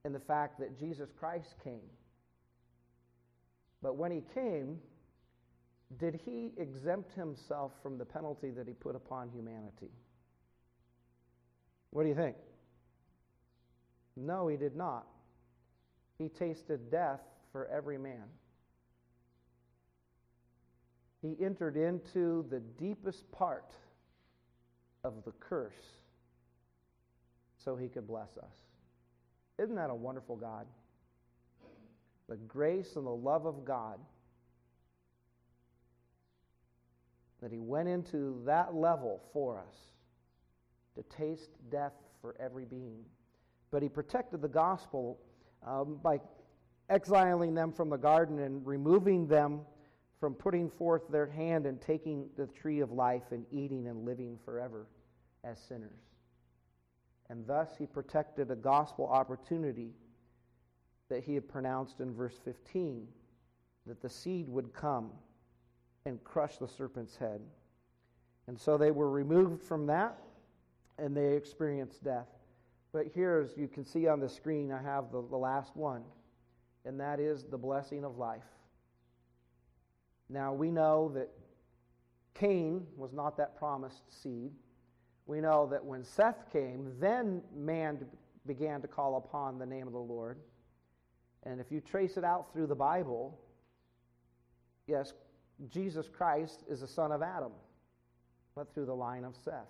in 0.04 0.12
the 0.12 0.20
fact 0.20 0.58
that 0.60 0.78
Jesus 0.78 1.10
Christ 1.18 1.54
came. 1.64 1.88
But 3.82 3.96
when 3.96 4.12
he 4.12 4.22
came, 4.34 4.78
did 5.98 6.20
he 6.24 6.52
exempt 6.56 7.12
himself 7.12 7.72
from 7.82 7.98
the 7.98 8.04
penalty 8.04 8.50
that 8.50 8.66
he 8.66 8.74
put 8.74 8.94
upon 8.94 9.28
humanity? 9.28 9.90
What 11.90 12.04
do 12.04 12.08
you 12.08 12.14
think? 12.14 12.36
No, 14.16 14.48
he 14.48 14.56
did 14.56 14.76
not. 14.76 15.06
He 16.18 16.28
tasted 16.28 16.90
death 16.90 17.20
for 17.50 17.66
every 17.68 17.98
man. 17.98 18.24
He 21.22 21.36
entered 21.42 21.76
into 21.76 22.44
the 22.50 22.60
deepest 22.60 23.30
part 23.30 23.72
of 25.04 25.24
the 25.24 25.32
curse 25.38 25.72
so 27.64 27.76
he 27.76 27.88
could 27.88 28.06
bless 28.06 28.36
us. 28.36 28.56
Isn't 29.58 29.76
that 29.76 29.90
a 29.90 29.94
wonderful 29.94 30.36
God? 30.36 30.66
The 32.28 32.36
grace 32.36 32.96
and 32.96 33.06
the 33.06 33.10
love 33.10 33.46
of 33.46 33.64
God 33.64 33.98
that 37.40 37.52
he 37.52 37.58
went 37.58 37.88
into 37.88 38.40
that 38.46 38.74
level 38.74 39.20
for 39.32 39.58
us 39.58 39.74
to 40.96 41.02
taste 41.16 41.50
death 41.70 41.92
for 42.20 42.34
every 42.40 42.64
being. 42.64 43.04
But 43.70 43.82
he 43.82 43.88
protected 43.88 44.42
the 44.42 44.48
gospel 44.48 45.18
um, 45.66 45.98
by 46.02 46.20
exiling 46.88 47.54
them 47.54 47.72
from 47.72 47.90
the 47.90 47.96
garden 47.96 48.38
and 48.40 48.66
removing 48.66 49.26
them 49.26 49.60
from 50.22 50.34
putting 50.34 50.70
forth 50.70 51.02
their 51.08 51.26
hand 51.26 51.66
and 51.66 51.80
taking 51.80 52.28
the 52.36 52.46
tree 52.46 52.78
of 52.78 52.92
life 52.92 53.32
and 53.32 53.44
eating 53.50 53.88
and 53.88 54.04
living 54.04 54.38
forever 54.44 54.86
as 55.42 55.58
sinners. 55.58 55.98
And 57.28 57.44
thus 57.44 57.70
he 57.76 57.86
protected 57.86 58.48
a 58.48 58.54
gospel 58.54 59.08
opportunity 59.08 59.90
that 61.08 61.24
he 61.24 61.34
had 61.34 61.48
pronounced 61.48 61.98
in 61.98 62.14
verse 62.14 62.38
15 62.44 63.08
that 63.84 64.00
the 64.00 64.08
seed 64.08 64.48
would 64.48 64.72
come 64.72 65.10
and 66.06 66.22
crush 66.22 66.56
the 66.58 66.68
serpent's 66.68 67.16
head. 67.16 67.40
And 68.46 68.56
so 68.56 68.78
they 68.78 68.92
were 68.92 69.10
removed 69.10 69.60
from 69.60 69.86
that 69.86 70.20
and 70.98 71.16
they 71.16 71.32
experienced 71.32 72.04
death. 72.04 72.28
But 72.92 73.08
here, 73.08 73.44
as 73.44 73.56
you 73.56 73.66
can 73.66 73.84
see 73.84 74.06
on 74.06 74.20
the 74.20 74.28
screen, 74.28 74.70
I 74.70 74.82
have 74.82 75.10
the, 75.10 75.20
the 75.28 75.36
last 75.36 75.74
one, 75.74 76.04
and 76.84 77.00
that 77.00 77.18
is 77.18 77.42
the 77.42 77.58
blessing 77.58 78.04
of 78.04 78.18
life. 78.18 78.44
Now, 80.28 80.52
we 80.52 80.70
know 80.70 81.10
that 81.14 81.28
Cain 82.34 82.86
was 82.96 83.12
not 83.12 83.36
that 83.36 83.56
promised 83.56 84.02
seed. 84.22 84.52
We 85.26 85.40
know 85.40 85.66
that 85.70 85.84
when 85.84 86.04
Seth 86.04 86.50
came, 86.52 86.92
then 86.98 87.42
man 87.54 88.06
began 88.46 88.80
to 88.82 88.88
call 88.88 89.16
upon 89.16 89.58
the 89.58 89.66
name 89.66 89.86
of 89.86 89.92
the 89.92 89.98
Lord. 89.98 90.38
And 91.44 91.60
if 91.60 91.70
you 91.70 91.80
trace 91.80 92.16
it 92.16 92.24
out 92.24 92.52
through 92.52 92.66
the 92.66 92.74
Bible, 92.74 93.38
yes, 94.86 95.12
Jesus 95.68 96.08
Christ 96.08 96.64
is 96.68 96.80
the 96.80 96.88
son 96.88 97.12
of 97.12 97.22
Adam, 97.22 97.52
but 98.54 98.72
through 98.74 98.86
the 98.86 98.94
line 98.94 99.24
of 99.24 99.36
Seth. 99.44 99.68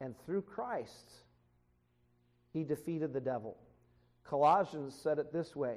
And 0.00 0.14
through 0.24 0.42
Christ, 0.42 1.10
he 2.52 2.64
defeated 2.64 3.12
the 3.12 3.20
devil. 3.20 3.56
Colossians 4.24 4.94
said 4.94 5.18
it 5.18 5.32
this 5.32 5.54
way 5.54 5.76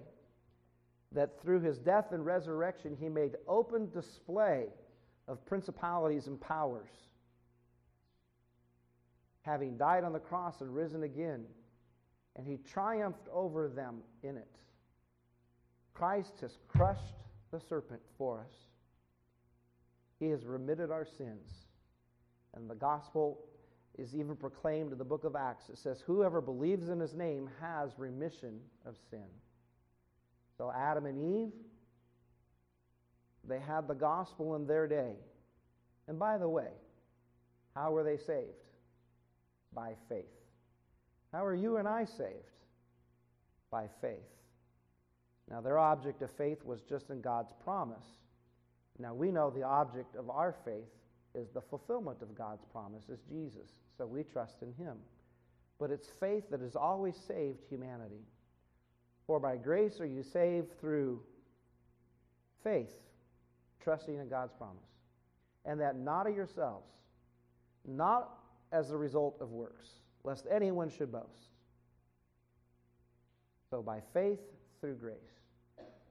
that 1.13 1.41
through 1.41 1.61
his 1.61 1.77
death 1.77 2.11
and 2.11 2.25
resurrection, 2.25 2.97
he 2.99 3.09
made 3.09 3.35
open 3.47 3.89
display 3.91 4.65
of 5.27 5.45
principalities 5.45 6.27
and 6.27 6.39
powers. 6.39 6.89
Having 9.43 9.77
died 9.77 10.03
on 10.03 10.13
the 10.13 10.19
cross 10.19 10.61
and 10.61 10.73
risen 10.73 11.03
again, 11.03 11.45
and 12.35 12.47
he 12.47 12.57
triumphed 12.57 13.27
over 13.31 13.67
them 13.67 13.99
in 14.23 14.37
it. 14.37 14.55
Christ 15.93 16.39
has 16.41 16.57
crushed 16.67 17.13
the 17.51 17.59
serpent 17.59 18.01
for 18.17 18.39
us. 18.39 18.55
He 20.19 20.29
has 20.29 20.45
remitted 20.45 20.89
our 20.89 21.05
sins. 21.05 21.67
And 22.55 22.69
the 22.69 22.75
gospel 22.75 23.39
is 23.97 24.15
even 24.15 24.35
proclaimed 24.35 24.91
in 24.91 24.97
the 24.97 25.03
book 25.03 25.23
of 25.23 25.35
Acts. 25.35 25.69
It 25.69 25.77
says, 25.77 26.01
Whoever 26.05 26.41
believes 26.41 26.89
in 26.89 26.99
his 26.99 27.13
name 27.13 27.49
has 27.61 27.91
remission 27.97 28.59
of 28.85 28.95
sin. 29.09 29.25
So 30.57 30.71
Adam 30.75 31.05
and 31.05 31.17
Eve, 31.17 31.53
they 33.47 33.59
had 33.59 33.87
the 33.87 33.95
gospel 33.95 34.55
in 34.55 34.67
their 34.67 34.87
day. 34.87 35.13
And 36.07 36.19
by 36.19 36.37
the 36.37 36.47
way, 36.47 36.69
how 37.75 37.91
were 37.91 38.03
they 38.03 38.17
saved? 38.17 38.51
By 39.73 39.93
faith. 40.07 40.25
How 41.31 41.43
are 41.45 41.55
you 41.55 41.77
and 41.77 41.87
I 41.87 42.05
saved? 42.05 42.61
By 43.71 43.87
faith. 44.01 44.19
Now, 45.49 45.61
their 45.61 45.77
object 45.77 46.21
of 46.21 46.31
faith 46.31 46.63
was 46.63 46.81
just 46.81 47.09
in 47.09 47.21
God's 47.21 47.53
promise. 47.63 48.05
Now, 48.99 49.13
we 49.13 49.31
know 49.31 49.49
the 49.49 49.63
object 49.63 50.15
of 50.15 50.29
our 50.29 50.55
faith 50.63 50.89
is 51.35 51.49
the 51.49 51.61
fulfillment 51.61 52.21
of 52.21 52.35
God's 52.35 52.63
promise, 52.71 53.09
is 53.09 53.19
Jesus. 53.29 53.69
So 53.97 54.05
we 54.05 54.23
trust 54.23 54.61
in 54.61 54.73
him. 54.73 54.97
But 55.79 55.89
it's 55.89 56.07
faith 56.19 56.43
that 56.51 56.61
has 56.61 56.75
always 56.75 57.15
saved 57.27 57.63
humanity. 57.67 58.21
For 59.27 59.39
by 59.39 59.57
grace 59.57 59.99
are 59.99 60.05
you 60.05 60.23
saved 60.23 60.79
through 60.79 61.21
faith, 62.63 62.93
trusting 63.81 64.17
in 64.17 64.27
God's 64.27 64.53
promise. 64.53 64.83
And 65.65 65.79
that 65.79 65.97
not 65.97 66.27
of 66.27 66.35
yourselves, 66.35 66.89
not 67.87 68.37
as 68.71 68.91
a 68.91 68.97
result 68.97 69.37
of 69.39 69.51
works, 69.51 69.87
lest 70.23 70.45
anyone 70.51 70.89
should 70.89 71.11
boast. 71.11 71.51
So 73.69 73.81
by 73.81 74.01
faith 74.13 74.41
through 74.81 74.95
grace. 74.95 75.17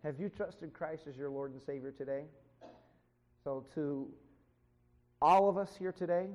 Have 0.02 0.18
you 0.18 0.28
trusted 0.28 0.72
Christ 0.72 1.06
as 1.06 1.16
your 1.16 1.30
Lord 1.30 1.52
and 1.52 1.62
Savior 1.62 1.92
today? 1.92 2.24
So 3.44 3.66
to 3.74 4.08
all 5.20 5.48
of 5.48 5.56
us 5.56 5.76
here 5.78 5.92
today, 5.92 6.26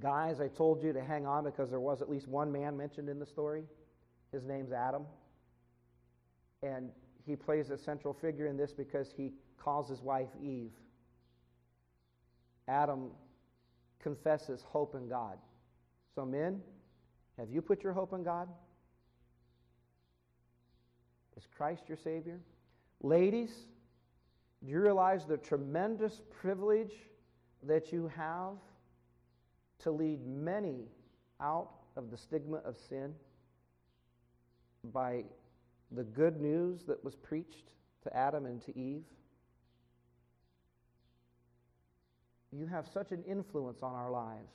guys, 0.00 0.40
I 0.40 0.48
told 0.48 0.82
you 0.82 0.92
to 0.92 1.02
hang 1.02 1.26
on 1.26 1.44
because 1.44 1.70
there 1.70 1.80
was 1.80 2.02
at 2.02 2.10
least 2.10 2.26
one 2.26 2.50
man 2.50 2.76
mentioned 2.76 3.08
in 3.08 3.18
the 3.18 3.26
story. 3.26 3.64
His 4.32 4.44
name's 4.46 4.72
Adam. 4.72 5.04
And 6.62 6.90
he 7.24 7.36
plays 7.36 7.70
a 7.70 7.78
central 7.78 8.14
figure 8.14 8.46
in 8.46 8.56
this 8.56 8.72
because 8.72 9.12
he 9.16 9.32
calls 9.58 9.88
his 9.88 10.00
wife 10.00 10.28
Eve. 10.42 10.72
Adam 12.68 13.10
confesses 14.00 14.62
hope 14.62 14.94
in 14.94 15.08
God. 15.08 15.38
So, 16.14 16.24
men, 16.24 16.60
have 17.38 17.50
you 17.50 17.60
put 17.60 17.82
your 17.82 17.92
hope 17.92 18.12
in 18.12 18.22
God? 18.22 18.48
Is 21.36 21.46
Christ 21.56 21.82
your 21.88 21.98
Savior? 21.98 22.40
Ladies, 23.02 23.50
do 24.64 24.70
you 24.70 24.80
realize 24.80 25.26
the 25.26 25.36
tremendous 25.36 26.22
privilege 26.40 26.92
that 27.62 27.92
you 27.92 28.10
have 28.16 28.54
to 29.80 29.90
lead 29.90 30.26
many 30.26 30.86
out 31.40 31.70
of 31.96 32.10
the 32.10 32.16
stigma 32.16 32.58
of 32.58 32.76
sin 32.88 33.14
by 34.92 35.24
the 35.92 36.04
good 36.04 36.40
news 36.40 36.84
that 36.86 37.02
was 37.04 37.14
preached 37.14 37.70
to 38.02 38.16
Adam 38.16 38.46
and 38.46 38.60
to 38.64 38.76
Eve? 38.78 39.04
You 42.52 42.66
have 42.66 42.86
such 42.92 43.12
an 43.12 43.22
influence 43.28 43.82
on 43.82 43.94
our 43.94 44.10
lives. 44.10 44.54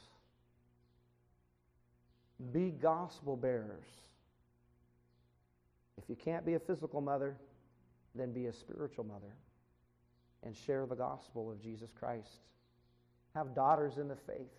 Be 2.52 2.72
gospel 2.72 3.38
bearers. 3.38 3.88
If 6.02 6.10
you 6.10 6.16
can't 6.16 6.46
be 6.46 6.56
a 6.56 6.60
physical 6.60 7.02
mother, 7.02 7.38
then 8.16 8.32
be 8.32 8.48
a 8.48 8.54
spiritual 8.54 9.04
mother 9.04 9.36
and 10.44 10.56
share 10.56 10.86
the 10.86 10.96
gospel 10.96 11.52
of 11.52 11.62
Jesus 11.62 11.92
Christ. 11.98 12.42
Have 13.36 13.54
daughters 13.54 13.98
in 13.98 14.08
the 14.08 14.16
faith. 14.16 14.52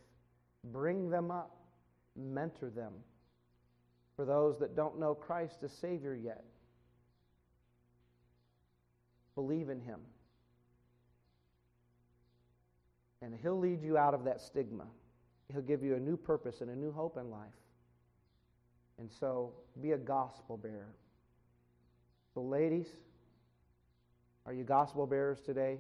Bring 0.73 1.11
them 1.11 1.31
up, 1.31 1.57
mentor 2.17 2.71
them. 2.71 2.93
For 4.15 4.25
those 4.25 4.59
that 4.61 4.77
don't 4.77 5.01
know 5.01 5.15
Christ 5.15 5.59
as 5.65 5.73
Savior 5.73 6.15
yet, 6.15 6.45
believe 9.35 9.69
in 9.69 9.81
Him. 9.81 10.01
And 13.21 13.35
He'll 13.43 13.59
lead 13.59 13.83
you 13.83 13.97
out 13.97 14.15
of 14.15 14.25
that 14.25 14.41
stigma. 14.41 14.87
He'll 15.53 15.63
give 15.63 15.83
you 15.83 15.95
a 15.95 16.01
new 16.01 16.17
purpose 16.17 16.61
and 16.61 16.71
a 16.71 16.77
new 16.77 16.93
hope 16.93 17.17
in 17.17 17.31
life. 17.31 17.49
And 18.99 19.11
so 19.11 19.53
be 19.81 19.93
a 19.93 19.99
gospel 19.99 20.57
bearer. 20.57 20.95
So, 22.35 22.41
ladies, 22.41 22.87
are 24.47 24.53
you 24.53 24.65
gospel 24.65 25.07
bearers 25.07 25.41
today? 25.41 25.79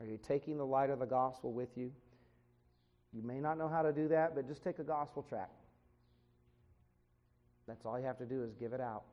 Are 0.00 0.06
you 0.06 0.18
taking 0.18 0.58
the 0.58 0.66
light 0.66 0.90
of 0.90 0.98
the 0.98 1.06
gospel 1.06 1.52
with 1.52 1.76
you? 1.76 1.90
You 3.12 3.22
may 3.22 3.40
not 3.40 3.58
know 3.58 3.68
how 3.68 3.82
to 3.82 3.92
do 3.92 4.08
that, 4.08 4.34
but 4.34 4.46
just 4.46 4.62
take 4.62 4.78
a 4.78 4.84
gospel 4.84 5.22
tract. 5.22 5.52
That's 7.66 7.86
all 7.86 7.98
you 7.98 8.04
have 8.04 8.18
to 8.18 8.26
do 8.26 8.42
is 8.42 8.54
give 8.54 8.72
it 8.72 8.80
out. 8.80 9.04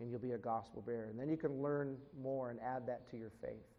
And 0.00 0.10
you'll 0.10 0.20
be 0.20 0.32
a 0.32 0.38
gospel 0.38 0.82
bearer. 0.82 1.08
And 1.08 1.18
then 1.18 1.28
you 1.28 1.36
can 1.36 1.62
learn 1.62 1.96
more 2.20 2.50
and 2.50 2.60
add 2.60 2.86
that 2.86 3.10
to 3.10 3.16
your 3.16 3.30
faith. 3.40 3.75